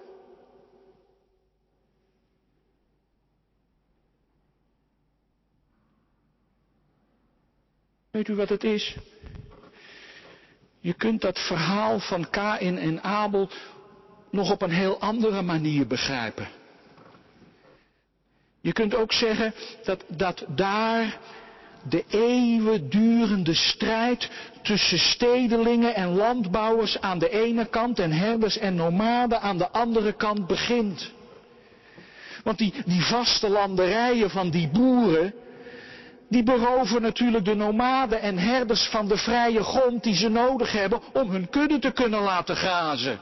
Weet 8.11 8.29
u 8.29 8.35
wat 8.35 8.49
het 8.49 8.65
is? 8.65 8.97
Je 10.85 10.93
kunt 10.93 11.21
dat 11.21 11.39
verhaal 11.39 11.99
van 11.99 12.31
Kain 12.31 12.79
en 12.79 13.03
Abel 13.03 13.49
nog 14.31 14.51
op 14.51 14.63
een 14.63 14.71
heel 14.71 15.01
andere 15.01 15.43
manier 15.43 15.87
begrijpen. 15.87 16.49
Je 18.61 18.73
kunt 18.73 18.95
ook 18.95 19.13
zeggen 19.13 19.55
dat, 19.85 20.05
dat 20.09 20.45
daar 20.49 21.19
de 21.89 22.05
eeuwigdurende 22.09 23.55
strijd 23.55 24.31
tussen 24.63 24.99
stedelingen 24.99 25.95
en 25.95 26.09
landbouwers 26.09 27.01
aan 27.01 27.19
de 27.19 27.31
ene 27.31 27.67
kant 27.67 27.99
en 27.99 28.13
herders 28.13 28.59
en 28.59 28.75
nomaden 28.75 29.41
aan 29.41 29.59
de 29.59 29.71
andere 29.71 30.13
kant 30.13 30.47
begint. 30.47 31.13
Want 32.43 32.59
die, 32.59 32.75
die 32.87 33.05
vaste 33.05 33.49
landerijen 33.49 34.31
van 34.31 34.51
die 34.51 34.69
boeren, 34.69 35.35
die 36.29 36.43
beroven 36.43 37.03
natuurlijk 37.03 37.45
de 37.45 37.55
nomaden 37.55 38.21
en 38.21 38.39
herders 38.39 38.89
van 38.89 39.09
de 39.09 39.17
vrije 39.17 39.63
grond 39.63 40.03
die 40.03 40.15
ze 40.15 40.29
nodig 40.29 40.73
hebben 40.73 41.01
om 41.13 41.31
hun 41.31 41.49
kudde 41.49 41.79
te 41.79 41.91
kunnen 41.91 42.21
laten 42.21 42.57
grazen. 42.57 43.19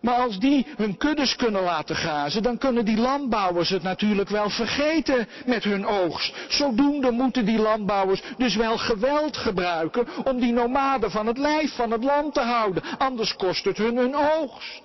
Maar 0.00 0.14
als 0.14 0.38
die 0.38 0.66
hun 0.76 0.96
kuddes 0.96 1.36
kunnen 1.36 1.62
laten 1.62 1.96
grazen, 1.96 2.42
dan 2.42 2.58
kunnen 2.58 2.84
die 2.84 2.96
landbouwers 2.96 3.68
het 3.68 3.82
natuurlijk 3.82 4.28
wel 4.28 4.50
vergeten 4.50 5.28
met 5.46 5.64
hun 5.64 5.86
oogst. 5.86 6.34
Zodoende 6.48 7.10
moeten 7.10 7.44
die 7.44 7.58
landbouwers 7.58 8.22
dus 8.36 8.56
wel 8.56 8.78
geweld 8.78 9.36
gebruiken 9.36 10.06
om 10.24 10.40
die 10.40 10.52
nomaden 10.52 11.10
van 11.10 11.26
het 11.26 11.38
lijf 11.38 11.74
van 11.74 11.90
het 11.90 12.04
land 12.04 12.34
te 12.34 12.40
houden. 12.40 12.82
Anders 12.98 13.36
kost 13.36 13.64
het 13.64 13.76
hun 13.76 13.96
hun 13.96 14.14
oogst. 14.14 14.82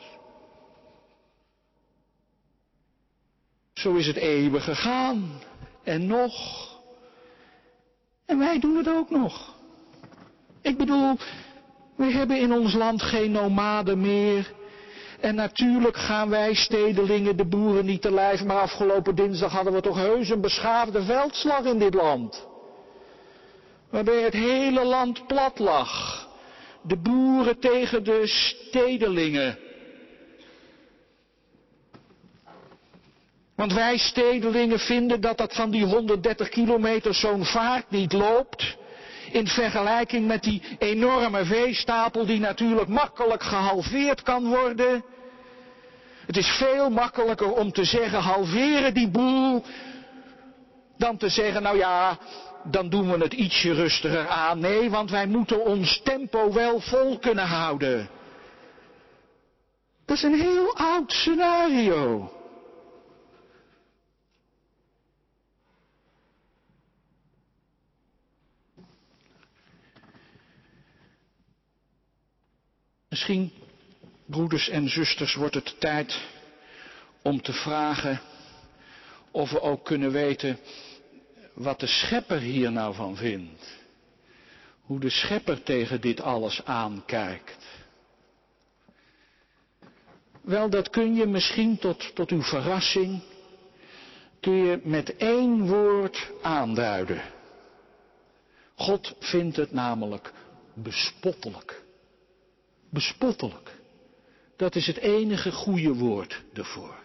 Zo 3.73 3.93
is 3.93 4.07
het 4.07 4.17
eeuwig 4.17 4.63
gegaan. 4.63 5.41
En 5.83 6.07
nog. 6.07 6.69
En 8.31 8.37
wij 8.37 8.59
doen 8.59 8.75
het 8.75 8.89
ook 8.89 9.09
nog. 9.09 9.55
Ik 10.61 10.77
bedoel, 10.77 11.17
we 11.95 12.05
hebben 12.05 12.39
in 12.39 12.51
ons 12.53 12.73
land 12.73 13.01
geen 13.01 13.31
nomaden 13.31 14.01
meer. 14.01 14.53
En 15.19 15.35
natuurlijk 15.35 15.97
gaan 15.97 16.29
wij 16.29 16.53
stedelingen 16.53 17.37
de 17.37 17.45
boeren 17.45 17.85
niet 17.85 18.01
te 18.01 18.11
lijf, 18.11 18.43
maar 18.43 18.59
afgelopen 18.59 19.15
dinsdag 19.15 19.51
hadden 19.51 19.73
we 19.73 19.81
toch 19.81 19.95
heus 19.95 20.29
een 20.29 20.41
beschaafde 20.41 21.03
veldslag 21.03 21.65
in 21.65 21.79
dit 21.79 21.93
land. 21.93 22.47
Waarbij 23.89 24.21
het 24.21 24.33
hele 24.33 24.83
land 24.85 25.27
plat 25.27 25.59
lag. 25.59 26.27
De 26.81 26.97
boeren 26.97 27.59
tegen 27.59 28.03
de 28.03 28.21
stedelingen. 28.27 29.57
Want 33.61 33.73
wij 33.73 33.97
stedelingen 33.97 34.79
vinden 34.79 35.21
dat 35.21 35.37
dat 35.37 35.53
van 35.53 35.71
die 35.71 35.85
130 35.85 36.49
kilometer 36.49 37.13
zo'n 37.13 37.45
vaart 37.45 37.89
niet 37.89 38.13
loopt. 38.13 38.77
In 39.31 39.47
vergelijking 39.47 40.27
met 40.27 40.43
die 40.43 40.61
enorme 40.79 41.45
veestapel 41.45 42.25
die 42.25 42.39
natuurlijk 42.39 42.87
makkelijk 42.87 43.43
gehalveerd 43.43 44.21
kan 44.21 44.47
worden. 44.47 45.03
Het 46.25 46.37
is 46.37 46.47
veel 46.47 46.89
makkelijker 46.89 47.53
om 47.53 47.71
te 47.71 47.83
zeggen 47.83 48.19
halveren 48.19 48.93
die 48.93 49.09
boel. 49.09 49.63
Dan 50.97 51.17
te 51.17 51.29
zeggen 51.29 51.63
nou 51.63 51.77
ja, 51.77 52.17
dan 52.63 52.89
doen 52.89 53.11
we 53.11 53.17
het 53.17 53.33
ietsje 53.33 53.73
rustiger 53.73 54.27
aan. 54.27 54.59
Nee, 54.59 54.89
want 54.89 55.11
wij 55.11 55.27
moeten 55.27 55.65
ons 55.65 56.01
tempo 56.03 56.53
wel 56.53 56.79
vol 56.79 57.19
kunnen 57.19 57.47
houden. 57.47 58.09
Dat 60.05 60.17
is 60.17 60.23
een 60.23 60.39
heel 60.39 60.75
oud 60.75 61.11
scenario. 61.11 62.31
Misschien, 73.11 73.51
broeders 74.25 74.69
en 74.69 74.89
zusters, 74.89 75.35
wordt 75.35 75.55
het 75.55 75.75
tijd 75.79 76.21
om 77.21 77.41
te 77.41 77.53
vragen 77.53 78.21
of 79.31 79.51
we 79.51 79.61
ook 79.61 79.85
kunnen 79.85 80.11
weten 80.11 80.59
wat 81.53 81.79
de 81.79 81.87
schepper 81.87 82.39
hier 82.39 82.71
nou 82.71 82.95
van 82.95 83.15
vindt. 83.15 83.79
Hoe 84.81 84.99
de 84.99 85.09
schepper 85.09 85.63
tegen 85.63 86.01
dit 86.01 86.21
alles 86.21 86.65
aankijkt. 86.65 87.65
Wel, 90.41 90.69
dat 90.69 90.89
kun 90.89 91.15
je 91.15 91.25
misschien 91.25 91.77
tot, 91.77 92.15
tot 92.15 92.29
uw 92.29 92.43
verrassing, 92.43 93.21
kun 94.39 94.55
je 94.55 94.79
met 94.83 95.15
één 95.15 95.67
woord 95.67 96.31
aanduiden. 96.41 97.21
God 98.75 99.15
vindt 99.19 99.55
het 99.55 99.71
namelijk 99.71 100.33
bespottelijk 100.73 101.89
bespottelijk. 102.91 103.79
Dat 104.57 104.75
is 104.75 104.87
het 104.87 104.97
enige 104.97 105.51
goede 105.51 105.93
woord 105.93 106.41
ervoor. 106.53 106.99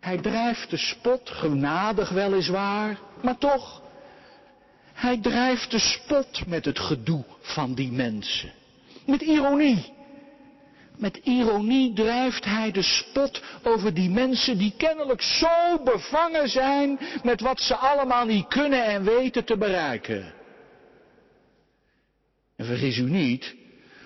Hij 0.00 0.18
drijft 0.18 0.70
de 0.70 0.76
spot, 0.76 1.30
genadig 1.30 2.08
weliswaar, 2.08 2.98
maar 3.22 3.38
toch. 3.38 3.82
Hij 4.92 5.20
drijft 5.20 5.70
de 5.70 5.78
spot 5.78 6.46
met 6.46 6.64
het 6.64 6.78
gedoe 6.78 7.24
van 7.40 7.74
die 7.74 7.92
mensen. 7.92 8.52
Met 9.06 9.20
ironie. 9.20 9.92
Met 10.96 11.16
ironie 11.16 11.92
drijft 11.92 12.44
hij 12.44 12.70
de 12.70 12.82
spot 12.82 13.42
over 13.62 13.94
die 13.94 14.10
mensen 14.10 14.58
die 14.58 14.74
kennelijk 14.76 15.22
zo 15.22 15.82
bevangen 15.84 16.48
zijn 16.48 16.98
met 17.22 17.40
wat 17.40 17.60
ze 17.60 17.76
allemaal 17.76 18.24
niet 18.24 18.46
kunnen 18.46 18.84
en 18.84 19.04
weten 19.04 19.44
te 19.44 19.56
bereiken. 19.56 20.32
En 22.56 22.64
vergis 22.66 22.98
u 22.98 23.10
niet, 23.10 23.56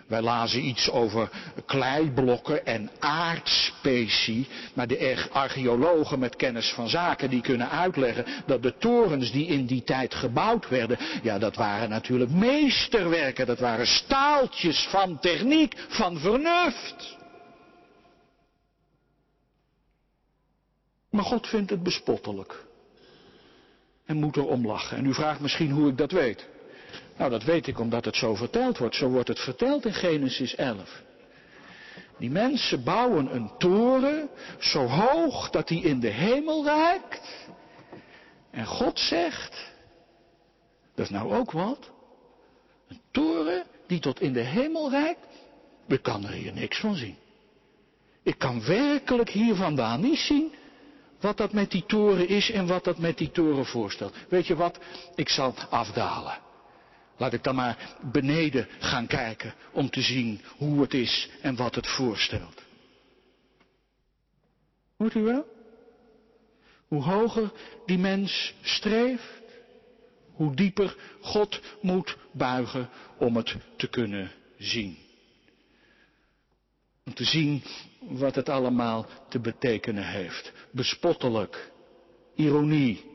wij 0.07 0.21
lazen 0.21 0.67
iets 0.67 0.91
over 0.91 1.31
kleiblokken 1.67 2.67
en 2.67 2.91
aardspecie, 2.99 4.47
maar 4.75 4.87
de 4.87 5.29
archeologen 5.33 6.19
met 6.19 6.37
kennis 6.37 6.73
van 6.73 6.89
zaken 6.89 7.31
die 7.31 7.41
kunnen 7.41 7.71
uitleggen 7.71 8.25
dat 8.47 8.63
de 8.63 8.77
torens 8.79 9.33
die 9.33 9.47
in 9.47 9.67
die 9.67 9.85
tijd 9.85 10.15
gebouwd 10.15 10.69
werden, 10.69 10.99
ja 11.23 11.39
dat 11.39 11.57
waren 11.57 11.89
natuurlijk 11.89 12.31
meesterwerken, 12.31 13.47
dat 13.47 13.59
waren 13.59 13.87
staaltjes 13.87 14.87
van 14.91 15.19
techniek, 15.21 15.75
van 15.89 16.19
vernuft. 16.19 17.17
Maar 21.11 21.25
God 21.25 21.47
vindt 21.47 21.71
het 21.71 21.83
bespottelijk. 21.83 22.65
En 24.05 24.17
moet 24.17 24.37
er 24.37 24.47
om 24.47 24.67
lachen. 24.67 24.97
En 24.97 25.07
u 25.07 25.15
vraagt 25.15 25.41
misschien 25.41 25.71
hoe 25.71 25.89
ik 25.89 25.99
dat 25.99 26.11
weet. 26.11 26.49
Nou, 27.17 27.31
dat 27.31 27.43
weet 27.43 27.67
ik 27.67 27.79
omdat 27.79 28.05
het 28.05 28.17
zo 28.17 28.35
verteld 28.35 28.79
wordt. 28.79 28.95
Zo 28.95 29.09
wordt 29.09 29.29
het 29.29 29.41
verteld 29.41 29.87
in 29.87 29.95
Genesis 29.95 30.55
11. 30.55 31.03
Die 32.19 32.31
mensen 32.31 32.85
bouwen 32.85 33.35
een 33.35 33.51
toren 33.59 34.29
zo 34.59 34.87
hoog 34.87 35.51
dat 35.51 35.69
die 35.69 35.83
in 35.83 36.01
de 36.01 36.09
hemel 36.09 36.65
reikt. 36.65 37.49
En 38.51 38.67
God 38.67 38.99
zegt, 38.99 39.73
dat 40.95 41.05
is 41.05 41.11
nou 41.11 41.35
ook 41.35 41.51
wat. 41.51 41.91
Een 42.89 43.01
toren 43.11 43.65
die 43.87 44.01
tot 44.01 44.21
in 44.21 44.33
de 44.33 44.41
hemel 44.41 44.91
reikt. 44.91 45.27
Ik 45.87 46.03
kan 46.03 46.25
er 46.25 46.33
hier 46.33 46.53
niks 46.53 46.81
van 46.81 46.95
zien. 46.95 47.17
Ik 48.23 48.39
kan 48.39 48.65
werkelijk 48.65 49.31
hier 49.31 49.55
vandaan 49.55 50.01
niet 50.01 50.19
zien 50.19 50.53
wat 51.21 51.37
dat 51.37 51.53
met 51.53 51.71
die 51.71 51.85
toren 51.87 52.29
is 52.29 52.51
en 52.51 52.67
wat 52.67 52.85
dat 52.85 52.99
met 52.99 53.19
die 53.19 53.31
toren 53.31 53.67
voorstelt. 53.67 54.15
Weet 54.29 54.47
je 54.47 54.57
wat? 54.57 54.79
Ik 55.15 55.29
zal 55.29 55.55
afdalen. 55.71 56.44
Laat 57.17 57.33
ik 57.33 57.43
dan 57.43 57.55
maar 57.55 57.97
beneden 58.13 58.69
gaan 58.79 59.07
kijken 59.07 59.55
om 59.73 59.91
te 59.91 60.01
zien 60.01 60.41
hoe 60.57 60.81
het 60.81 60.95
is 60.95 61.31
en 61.41 61.57
wat 61.57 61.75
het 61.75 61.87
voorstelt. 61.87 62.63
Hoort 64.97 65.15
u 65.15 65.23
wel? 65.23 65.47
Hoe 66.89 67.03
hoger 67.03 67.53
die 67.87 67.99
mens 67.99 68.55
streeft, 68.63 69.43
hoe 70.33 70.55
dieper 70.55 70.97
God 71.21 71.61
moet 71.81 72.17
buigen 72.33 72.89
om 73.19 73.37
het 73.37 73.57
te 73.77 73.89
kunnen 73.89 74.33
zien. 74.59 74.97
Om 77.05 77.15
te 77.15 77.25
zien 77.25 77.63
wat 78.01 78.35
het 78.35 78.49
allemaal 78.49 79.07
te 79.29 79.41
betekenen 79.41 80.09
heeft. 80.09 80.53
Bespottelijk, 80.71 81.71
ironie, 82.35 83.14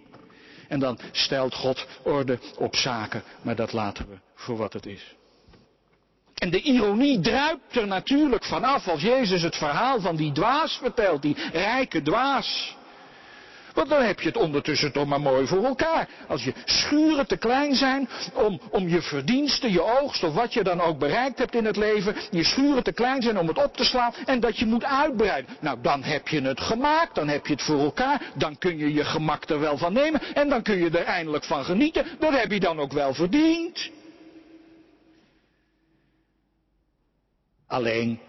en 0.69 0.79
dan 0.79 0.99
stelt 1.11 1.53
God 1.53 1.85
orde 2.03 2.39
op 2.57 2.75
zaken, 2.75 3.23
maar 3.41 3.55
dat 3.55 3.73
laten 3.73 4.09
we 4.09 4.17
voor 4.35 4.57
wat 4.57 4.73
het 4.73 4.85
is. 4.85 5.15
En 6.35 6.49
de 6.49 6.61
ironie 6.61 7.19
druipt 7.19 7.75
er 7.75 7.87
natuurlijk 7.87 8.45
vanaf 8.45 8.87
als 8.87 9.01
Jezus 9.01 9.41
het 9.41 9.55
verhaal 9.55 10.01
van 10.01 10.15
die 10.15 10.31
dwaas 10.31 10.77
vertelt, 10.77 11.21
die 11.21 11.35
rijke 11.51 12.01
dwaas. 12.01 12.77
Want 13.73 13.89
dan 13.89 14.01
heb 14.01 14.19
je 14.19 14.27
het 14.27 14.37
ondertussen 14.37 14.91
toch 14.91 15.07
maar 15.07 15.21
mooi 15.21 15.47
voor 15.47 15.65
elkaar. 15.65 16.07
Als 16.27 16.43
je 16.43 16.53
schuren 16.65 17.27
te 17.27 17.37
klein 17.37 17.75
zijn 17.75 18.09
om, 18.33 18.61
om 18.71 18.87
je 18.87 19.01
verdiensten, 19.01 19.71
je 19.71 20.01
oogst 20.01 20.23
of 20.23 20.33
wat 20.33 20.53
je 20.53 20.63
dan 20.63 20.81
ook 20.81 20.99
bereikt 20.99 21.37
hebt 21.37 21.55
in 21.55 21.65
het 21.65 21.75
leven, 21.75 22.15
je 22.31 22.43
schuren 22.43 22.83
te 22.83 22.93
klein 22.93 23.21
zijn 23.21 23.37
om 23.39 23.47
het 23.47 23.63
op 23.63 23.77
te 23.77 23.83
slaan 23.83 24.13
en 24.25 24.39
dat 24.39 24.57
je 24.57 24.65
moet 24.65 24.83
uitbreiden. 24.83 25.55
Nou, 25.59 25.77
dan 25.81 26.03
heb 26.03 26.27
je 26.27 26.41
het 26.41 26.61
gemaakt, 26.61 27.15
dan 27.15 27.27
heb 27.27 27.45
je 27.45 27.53
het 27.53 27.61
voor 27.61 27.79
elkaar, 27.79 28.31
dan 28.35 28.57
kun 28.57 28.77
je 28.77 28.93
je 28.93 29.03
gemak 29.03 29.49
er 29.49 29.59
wel 29.59 29.77
van 29.77 29.93
nemen 29.93 30.21
en 30.33 30.49
dan 30.49 30.61
kun 30.61 30.77
je 30.77 30.89
er 30.89 31.05
eindelijk 31.05 31.43
van 31.43 31.65
genieten. 31.65 32.05
Dat 32.19 32.31
heb 32.31 32.51
je 32.51 32.59
dan 32.59 32.79
ook 32.79 32.91
wel 32.91 33.13
verdiend. 33.13 33.89
Alleen, 37.67 38.19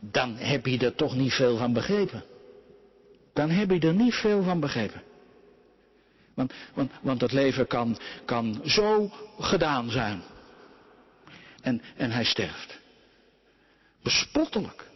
dan 0.00 0.36
heb 0.36 0.66
je 0.66 0.78
er 0.78 0.94
toch 0.94 1.14
niet 1.14 1.32
veel 1.32 1.56
van 1.56 1.72
begrepen 1.72 2.24
dan 3.38 3.50
heb 3.50 3.70
je 3.70 3.80
er 3.80 3.94
niet 3.94 4.14
veel 4.14 4.42
van 4.42 4.60
begrepen. 4.60 5.02
Want, 6.34 6.52
want, 6.74 6.90
want 7.02 7.20
het 7.20 7.32
leven 7.32 7.66
kan, 7.66 7.98
kan 8.24 8.60
zo 8.64 9.10
gedaan 9.38 9.90
zijn. 9.90 10.22
En, 11.60 11.82
en 11.96 12.10
hij 12.10 12.24
sterft. 12.24 12.78
Bespottelijk. 14.02 14.86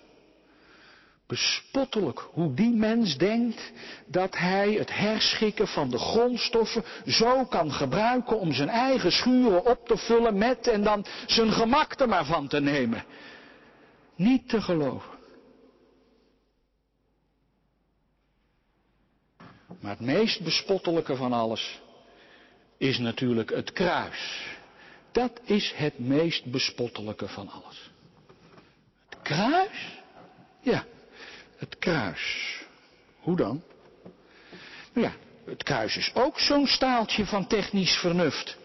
Bespottelijk 1.26 2.28
hoe 2.32 2.54
die 2.54 2.74
mens 2.74 3.16
denkt 3.16 3.72
dat 4.06 4.36
hij 4.36 4.72
het 4.72 4.94
herschikken 4.94 5.68
van 5.68 5.90
de 5.90 5.98
grondstoffen 5.98 6.84
zo 7.06 7.44
kan 7.44 7.72
gebruiken 7.72 8.38
om 8.38 8.52
zijn 8.52 8.68
eigen 8.68 9.12
schuren 9.12 9.66
op 9.66 9.86
te 9.86 9.96
vullen 9.96 10.38
met 10.38 10.68
en 10.68 10.82
dan 10.82 11.06
zijn 11.26 11.52
gemak 11.52 12.00
er 12.00 12.08
maar 12.08 12.24
van 12.24 12.48
te 12.48 12.60
nemen. 12.60 13.04
Niet 14.16 14.48
te 14.48 14.60
geloven. 14.60 15.11
Maar 19.80 19.90
het 19.90 20.00
meest 20.00 20.40
bespottelijke 20.40 21.16
van 21.16 21.32
alles 21.32 21.80
is 22.78 22.98
natuurlijk 22.98 23.50
het 23.50 23.72
kruis. 23.72 24.46
Dat 25.12 25.40
is 25.44 25.72
het 25.76 25.98
meest 25.98 26.44
bespottelijke 26.44 27.28
van 27.28 27.48
alles. 27.48 27.90
Het 29.08 29.22
kruis? 29.22 30.00
Ja, 30.60 30.84
het 31.56 31.78
kruis. 31.78 32.56
Hoe 33.20 33.36
dan? 33.36 33.62
Nou 34.92 35.06
ja, 35.06 35.12
het 35.44 35.62
kruis 35.62 35.96
is 35.96 36.10
ook 36.14 36.38
zo'n 36.38 36.66
staaltje 36.66 37.26
van 37.26 37.46
technisch 37.46 37.96
vernuft 37.96 38.60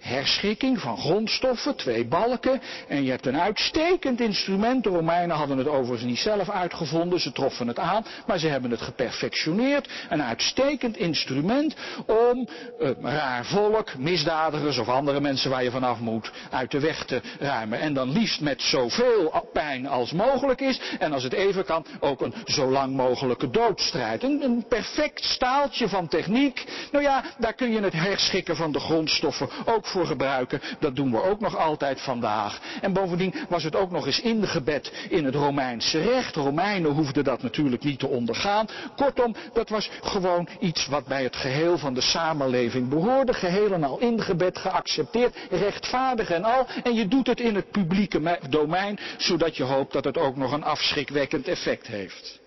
herschikking 0.00 0.80
van 0.80 0.98
grondstoffen, 0.98 1.76
twee 1.76 2.06
balken. 2.06 2.60
En 2.88 3.04
je 3.04 3.10
hebt 3.10 3.26
een 3.26 3.40
uitstekend 3.40 4.20
instrument. 4.20 4.84
De 4.84 4.90
Romeinen 4.90 5.36
hadden 5.36 5.58
het 5.58 5.68
overigens 5.68 6.02
niet 6.02 6.18
zelf 6.18 6.50
uitgevonden, 6.50 7.20
ze 7.20 7.32
troffen 7.32 7.68
het 7.68 7.78
aan, 7.78 8.04
maar 8.26 8.38
ze 8.38 8.48
hebben 8.48 8.70
het 8.70 8.80
geperfectioneerd. 8.80 9.88
Een 10.08 10.22
uitstekend 10.22 10.96
instrument 10.96 11.74
om 12.06 12.48
uh, 12.80 12.90
raar 13.00 13.44
volk, 13.44 13.96
misdadigers 13.98 14.78
of 14.78 14.88
andere 14.88 15.20
mensen 15.20 15.50
waar 15.50 15.64
je 15.64 15.70
vanaf 15.70 15.98
moet, 15.98 16.30
uit 16.50 16.70
de 16.70 16.80
weg 16.80 17.04
te 17.04 17.20
ruimen. 17.38 17.80
En 17.80 17.94
dan 17.94 18.12
liefst 18.12 18.40
met 18.40 18.62
zoveel 18.62 19.48
pijn 19.52 19.86
als 19.86 20.12
mogelijk 20.12 20.60
is. 20.60 20.80
En 20.98 21.12
als 21.12 21.22
het 21.22 21.32
even 21.32 21.64
kan, 21.64 21.86
ook 22.00 22.20
een 22.20 22.34
zo 22.44 22.70
lang 22.70 22.96
mogelijke 22.96 23.50
doodstrijd. 23.50 24.22
Een, 24.22 24.42
een 24.42 24.64
perfect 24.68 25.24
staaltje 25.24 25.88
van 25.88 26.08
techniek. 26.08 26.64
Nou 26.92 27.04
ja, 27.04 27.24
daar 27.38 27.54
kun 27.54 27.70
je 27.70 27.80
het 27.80 27.92
herschikken 27.92 28.56
van 28.56 28.72
de 28.72 28.80
grondstoffen 28.80 29.48
ook 29.64 29.86
voor 29.88 30.06
gebruiken. 30.06 30.60
Dat 30.78 30.96
doen 30.96 31.10
we 31.10 31.22
ook 31.22 31.40
nog 31.40 31.56
altijd 31.56 32.00
vandaag. 32.00 32.60
En 32.80 32.92
bovendien 32.92 33.34
was 33.48 33.64
het 33.64 33.76
ook 33.76 33.90
nog 33.90 34.06
eens 34.06 34.20
ingebed 34.20 35.06
in 35.08 35.24
het 35.24 35.34
Romeinse 35.34 36.02
recht. 36.02 36.36
Romeinen 36.36 36.90
hoefden 36.90 37.24
dat 37.24 37.42
natuurlijk 37.42 37.82
niet 37.82 37.98
te 37.98 38.08
ondergaan. 38.08 38.66
Kortom, 38.96 39.34
dat 39.52 39.68
was 39.68 39.90
gewoon 40.02 40.48
iets 40.60 40.86
wat 40.86 41.06
bij 41.06 41.22
het 41.22 41.36
geheel 41.36 41.78
van 41.78 41.94
de 41.94 42.00
samenleving 42.00 42.88
behoorde. 42.88 43.34
Geheel 43.34 43.72
en 43.72 43.84
al 43.84 43.98
ingebed, 43.98 44.58
geaccepteerd, 44.58 45.36
rechtvaardig 45.50 46.30
en 46.30 46.44
al. 46.44 46.66
En 46.82 46.94
je 46.94 47.08
doet 47.08 47.26
het 47.26 47.40
in 47.40 47.54
het 47.54 47.70
publieke 47.70 48.38
domein, 48.48 48.98
zodat 49.16 49.56
je 49.56 49.62
hoopt 49.62 49.92
dat 49.92 50.04
het 50.04 50.18
ook 50.18 50.36
nog 50.36 50.52
een 50.52 50.64
afschrikwekkend 50.64 51.48
effect 51.48 51.86
heeft. 51.86 52.40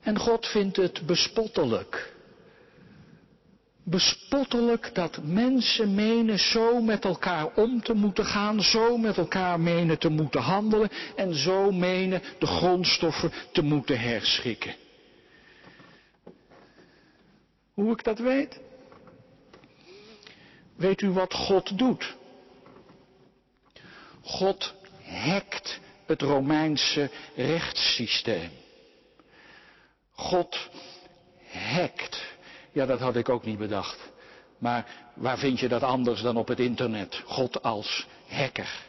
En 0.00 0.18
God 0.18 0.46
vindt 0.46 0.76
het 0.76 1.06
bespottelijk 1.06 2.16
bespottelijk 3.90 4.94
dat 4.94 5.18
mensen 5.22 5.94
menen 5.94 6.38
zo 6.38 6.80
met 6.80 7.04
elkaar 7.04 7.54
om 7.54 7.82
te 7.82 7.94
moeten 7.94 8.24
gaan, 8.24 8.62
zo 8.62 8.96
met 8.96 9.16
elkaar 9.16 9.60
menen 9.60 9.98
te 9.98 10.08
moeten 10.08 10.40
handelen 10.40 10.88
en 11.16 11.34
zo 11.34 11.72
menen 11.72 12.22
de 12.38 12.46
grondstoffen 12.46 13.32
te 13.52 13.62
moeten 13.62 14.00
herschikken. 14.00 14.74
Hoe 17.74 17.92
ik 17.92 18.04
dat 18.04 18.18
weet? 18.18 18.60
Weet 20.76 21.00
u 21.00 21.10
wat 21.10 21.34
God 21.34 21.78
doet? 21.78 22.16
God 24.22 24.74
hackt 25.02 25.80
het 26.06 26.22
Romeinse 26.22 27.10
rechtssysteem. 27.36 28.50
God 30.10 30.70
hackt 31.50 32.27
ja, 32.72 32.86
dat 32.86 33.00
had 33.00 33.16
ik 33.16 33.28
ook 33.28 33.44
niet 33.44 33.58
bedacht. 33.58 33.98
Maar 34.58 34.86
waar 35.14 35.38
vind 35.38 35.60
je 35.60 35.68
dat 35.68 35.82
anders 35.82 36.22
dan 36.22 36.36
op 36.36 36.48
het 36.48 36.60
internet? 36.60 37.22
God 37.26 37.62
als 37.62 38.06
hacker. 38.28 38.86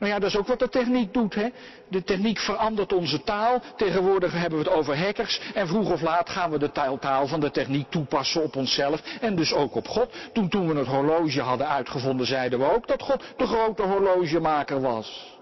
Nou 0.00 0.12
ja, 0.12 0.18
dat 0.18 0.28
is 0.30 0.36
ook 0.36 0.46
wat 0.46 0.58
de 0.58 0.68
techniek 0.68 1.14
doet. 1.14 1.34
Hè? 1.34 1.48
De 1.88 2.04
techniek 2.04 2.38
verandert 2.38 2.92
onze 2.92 3.22
taal. 3.22 3.62
Tegenwoordig 3.76 4.32
hebben 4.32 4.58
we 4.58 4.64
het 4.64 4.74
over 4.74 4.98
hackers. 4.98 5.40
En 5.54 5.66
vroeg 5.68 5.92
of 5.92 6.00
laat 6.00 6.30
gaan 6.30 6.50
we 6.50 6.58
de 6.58 6.70
taal 6.72 7.26
van 7.26 7.40
de 7.40 7.50
techniek 7.50 7.90
toepassen 7.90 8.42
op 8.42 8.56
onszelf. 8.56 9.02
En 9.20 9.36
dus 9.36 9.52
ook 9.52 9.74
op 9.74 9.88
God. 9.88 10.12
Toen, 10.32 10.48
toen 10.48 10.68
we 10.68 10.78
het 10.78 10.86
horloge 10.86 11.40
hadden 11.40 11.68
uitgevonden, 11.68 12.26
zeiden 12.26 12.58
we 12.58 12.74
ook 12.74 12.88
dat 12.88 13.02
God 13.02 13.24
de 13.36 13.46
grote 13.46 13.82
horlogemaker 13.82 14.80
was. 14.80 15.38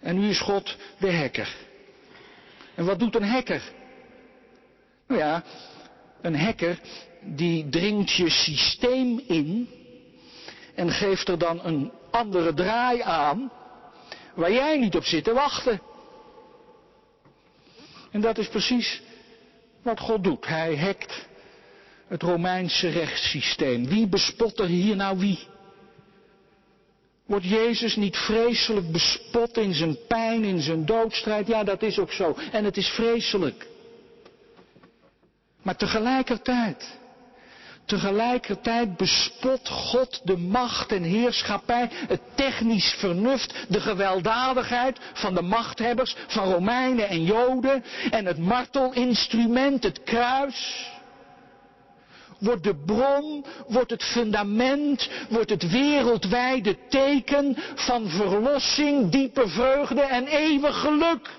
En 0.00 0.18
nu 0.18 0.28
is 0.28 0.40
God 0.40 0.76
de 0.98 1.16
hacker. 1.16 1.56
En 2.74 2.84
wat 2.84 2.98
doet 2.98 3.14
een 3.14 3.28
hacker? 3.28 3.62
Nou 5.06 5.20
ja, 5.20 5.42
een 6.20 6.36
hacker 6.36 6.78
die 7.20 7.68
dringt 7.68 8.12
je 8.12 8.30
systeem 8.30 9.20
in 9.26 9.68
en 10.74 10.90
geeft 10.90 11.28
er 11.28 11.38
dan 11.38 11.64
een 11.64 11.92
andere 12.10 12.54
draai 12.54 13.00
aan 13.00 13.50
waar 14.34 14.52
jij 14.52 14.78
niet 14.78 14.96
op 14.96 15.04
zit 15.04 15.24
te 15.24 15.32
wachten. 15.32 15.80
En 18.10 18.20
dat 18.20 18.38
is 18.38 18.48
precies 18.48 19.02
wat 19.82 20.00
God 20.00 20.24
doet. 20.24 20.46
Hij 20.46 20.76
hackt 20.76 21.26
het 22.08 22.22
Romeinse 22.22 22.88
rechtssysteem. 22.88 23.86
Wie 23.86 24.06
bespot 24.06 24.58
er 24.58 24.66
hier 24.66 24.96
nou 24.96 25.18
wie? 25.18 25.38
Wordt 27.26 27.44
Jezus 27.44 27.96
niet 27.96 28.16
vreselijk 28.16 28.92
bespot 28.92 29.56
in 29.56 29.74
zijn 29.74 29.96
pijn, 30.08 30.44
in 30.44 30.60
zijn 30.60 30.86
doodstrijd? 30.86 31.46
Ja, 31.46 31.64
dat 31.64 31.82
is 31.82 31.98
ook 31.98 32.12
zo. 32.12 32.36
En 32.52 32.64
het 32.64 32.76
is 32.76 32.88
vreselijk. 32.88 33.66
Maar 35.64 35.76
tegelijkertijd, 35.76 36.98
tegelijkertijd 37.84 38.96
bespot 38.96 39.68
God 39.68 40.20
de 40.24 40.36
macht 40.36 40.92
en 40.92 41.02
heerschappij, 41.02 41.88
het 41.90 42.20
technisch 42.34 42.94
vernuft, 42.98 43.54
de 43.68 43.80
gewelddadigheid 43.80 44.98
van 45.12 45.34
de 45.34 45.42
machthebbers, 45.42 46.16
van 46.26 46.52
Romeinen 46.52 47.08
en 47.08 47.24
Joden 47.24 47.84
en 48.10 48.26
het 48.26 48.38
martelinstrument, 48.38 49.82
het 49.82 50.02
kruis. 50.02 50.92
Wordt 52.38 52.64
de 52.64 52.76
bron, 52.86 53.44
wordt 53.68 53.90
het 53.90 54.04
fundament, 54.04 55.10
wordt 55.28 55.50
het 55.50 55.70
wereldwijde 55.70 56.76
teken 56.88 57.56
van 57.74 58.08
verlossing, 58.08 59.10
diepe 59.10 59.48
vreugde 59.48 60.02
en 60.02 60.26
eeuwig 60.26 60.80
geluk. 60.80 61.30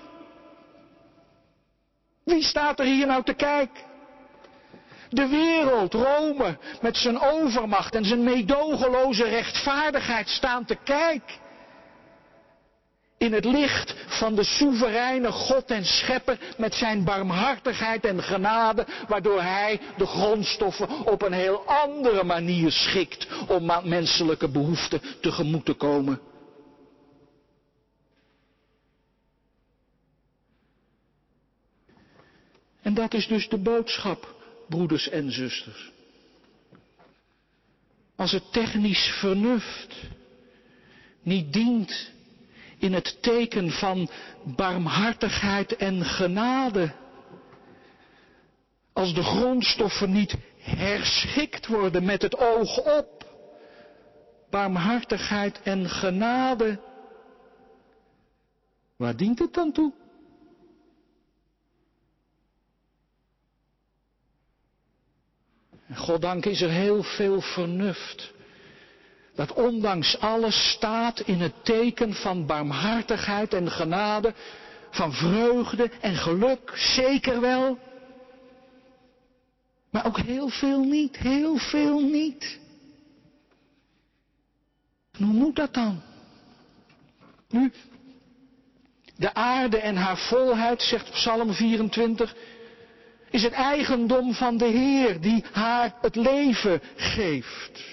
Wie 2.24 2.42
staat 2.42 2.78
er 2.78 2.86
hier 2.86 3.06
nou 3.06 3.22
te 3.22 3.34
kijken? 3.34 3.85
De 5.08 5.26
wereld, 5.26 5.94
Rome, 5.94 6.58
met 6.80 6.96
zijn 6.96 7.20
overmacht 7.20 7.94
en 7.94 8.04
zijn 8.04 8.24
meedogenloze 8.24 9.24
rechtvaardigheid 9.24 10.28
staan 10.28 10.64
te 10.64 10.76
kijken. 10.84 11.44
In 13.18 13.32
het 13.32 13.44
licht 13.44 13.94
van 14.06 14.34
de 14.34 14.44
soevereine 14.44 15.32
God 15.32 15.70
en 15.70 15.84
Schepper 15.84 16.38
met 16.58 16.74
zijn 16.74 17.04
barmhartigheid 17.04 18.04
en 18.04 18.22
genade, 18.22 18.86
waardoor 19.08 19.42
hij 19.42 19.80
de 19.96 20.06
grondstoffen 20.06 20.88
op 21.06 21.22
een 21.22 21.32
heel 21.32 21.66
andere 21.66 22.24
manier 22.24 22.70
schikt 22.70 23.26
om 23.48 23.70
aan 23.70 23.88
menselijke 23.88 24.48
behoeften 24.48 25.00
tegemoet 25.20 25.64
te 25.64 25.74
komen. 25.74 26.20
En 32.82 32.94
dat 32.94 33.14
is 33.14 33.26
dus 33.26 33.48
de 33.48 33.58
boodschap 33.58 34.35
broeders 34.68 35.08
en 35.08 35.32
zusters. 35.32 35.92
Als 38.16 38.32
het 38.32 38.52
technisch 38.52 39.16
vernuft 39.20 39.94
niet 41.22 41.52
dient 41.52 42.10
in 42.78 42.92
het 42.92 43.22
teken 43.22 43.70
van 43.70 44.10
barmhartigheid 44.42 45.76
en 45.76 46.04
genade, 46.04 46.92
als 48.92 49.14
de 49.14 49.22
grondstoffen 49.22 50.12
niet 50.12 50.36
herschikt 50.58 51.66
worden 51.66 52.04
met 52.04 52.22
het 52.22 52.38
oog 52.38 52.98
op 52.98 53.16
barmhartigheid 54.50 55.62
en 55.62 55.88
genade, 55.88 56.80
waar 58.96 59.16
dient 59.16 59.38
het 59.38 59.54
dan 59.54 59.72
toe? 59.72 59.92
Goddank 65.94 66.44
is 66.44 66.60
er 66.60 66.70
heel 66.70 67.02
veel 67.02 67.40
vernuft. 67.40 68.34
Dat 69.34 69.52
ondanks 69.52 70.18
alles 70.18 70.70
staat 70.70 71.20
in 71.20 71.40
het 71.40 71.64
teken 71.64 72.14
van 72.14 72.46
barmhartigheid 72.46 73.54
en 73.54 73.70
genade 73.70 74.34
van 74.90 75.12
vreugde 75.12 75.90
en 76.00 76.14
geluk, 76.14 76.72
zeker 76.74 77.40
wel. 77.40 77.78
Maar 79.90 80.06
ook 80.06 80.18
heel 80.18 80.48
veel 80.48 80.84
niet, 80.84 81.16
heel 81.16 81.56
veel 81.56 82.00
niet. 82.00 82.58
En 85.12 85.24
hoe 85.24 85.34
moet 85.34 85.56
dat 85.56 85.74
dan? 85.74 86.02
Nu, 87.48 87.72
de 89.16 89.34
aarde 89.34 89.78
en 89.78 89.96
haar 89.96 90.18
volheid, 90.18 90.82
zegt 90.82 91.10
Psalm 91.10 91.52
24, 91.52 92.34
is 93.36 93.42
het 93.42 93.52
eigendom 93.52 94.34
van 94.34 94.56
de 94.56 94.64
Heer 94.64 95.20
die 95.20 95.44
haar 95.52 95.94
het 96.00 96.16
leven 96.16 96.80
geeft. 96.96 97.84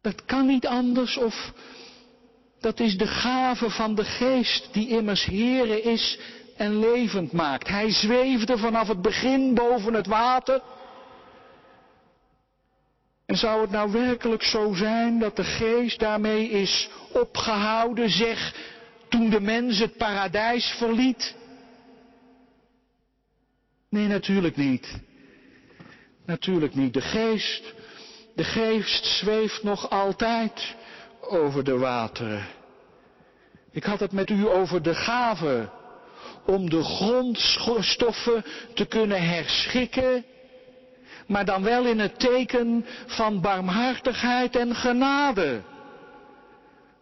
Dat 0.00 0.24
kan 0.24 0.46
niet 0.46 0.66
anders 0.66 1.16
of 1.16 1.52
dat 2.60 2.80
is 2.80 2.98
de 2.98 3.06
gave 3.06 3.70
van 3.70 3.94
de 3.94 4.04
geest 4.04 4.68
die 4.72 4.88
immers 4.88 5.24
Heere 5.24 5.82
is 5.82 6.18
en 6.56 6.78
levend 6.78 7.32
maakt. 7.32 7.68
Hij 7.68 7.90
zweefde 7.90 8.58
vanaf 8.58 8.88
het 8.88 9.02
begin 9.02 9.54
boven 9.54 9.94
het 9.94 10.06
water. 10.06 10.62
En 13.26 13.36
zou 13.36 13.60
het 13.60 13.70
nou 13.70 13.92
werkelijk 13.92 14.42
zo 14.42 14.74
zijn 14.74 15.18
dat 15.18 15.36
de 15.36 15.44
geest 15.44 15.98
daarmee 15.98 16.48
is 16.48 16.88
opgehouden, 17.12 18.10
zeg, 18.10 18.54
toen 19.08 19.30
de 19.30 19.40
mens 19.40 19.78
het 19.78 19.96
paradijs 19.96 20.74
verliet? 20.78 21.40
Nee, 23.92 24.06
natuurlijk 24.06 24.56
niet. 24.56 25.00
Natuurlijk 26.26 26.74
niet. 26.74 26.92
De 26.94 27.00
geest, 27.00 27.74
de 28.34 28.44
geest 28.44 29.04
zweeft 29.04 29.62
nog 29.62 29.90
altijd 29.90 30.74
over 31.20 31.64
de 31.64 31.78
wateren. 31.78 32.46
Ik 33.70 33.84
had 33.84 34.00
het 34.00 34.12
met 34.12 34.30
u 34.30 34.48
over 34.48 34.82
de 34.82 34.94
gave 34.94 35.70
om 36.46 36.70
de 36.70 36.82
grondstoffen 36.82 38.44
te 38.74 38.86
kunnen 38.86 39.28
herschikken, 39.28 40.24
maar 41.26 41.44
dan 41.44 41.62
wel 41.62 41.86
in 41.86 41.98
het 41.98 42.18
teken 42.18 42.86
van 43.06 43.40
barmhartigheid 43.40 44.56
en 44.56 44.74
genade. 44.74 45.60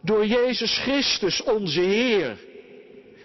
Door 0.01 0.25
Jezus 0.25 0.77
Christus, 0.77 1.43
onze 1.43 1.81
Heer, 1.81 2.37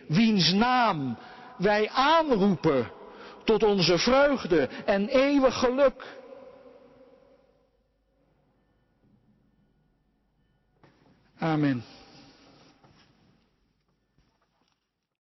wiens 0.09 0.53
naam 0.53 1.19
wij 1.59 1.89
aanroepen 1.91 2.95
tot 3.47 3.63
onze 3.63 3.99
vreugde 3.99 4.69
en 4.85 5.09
eeuwig 5.09 5.59
geluk. 5.59 6.05
Amen. 11.39 11.85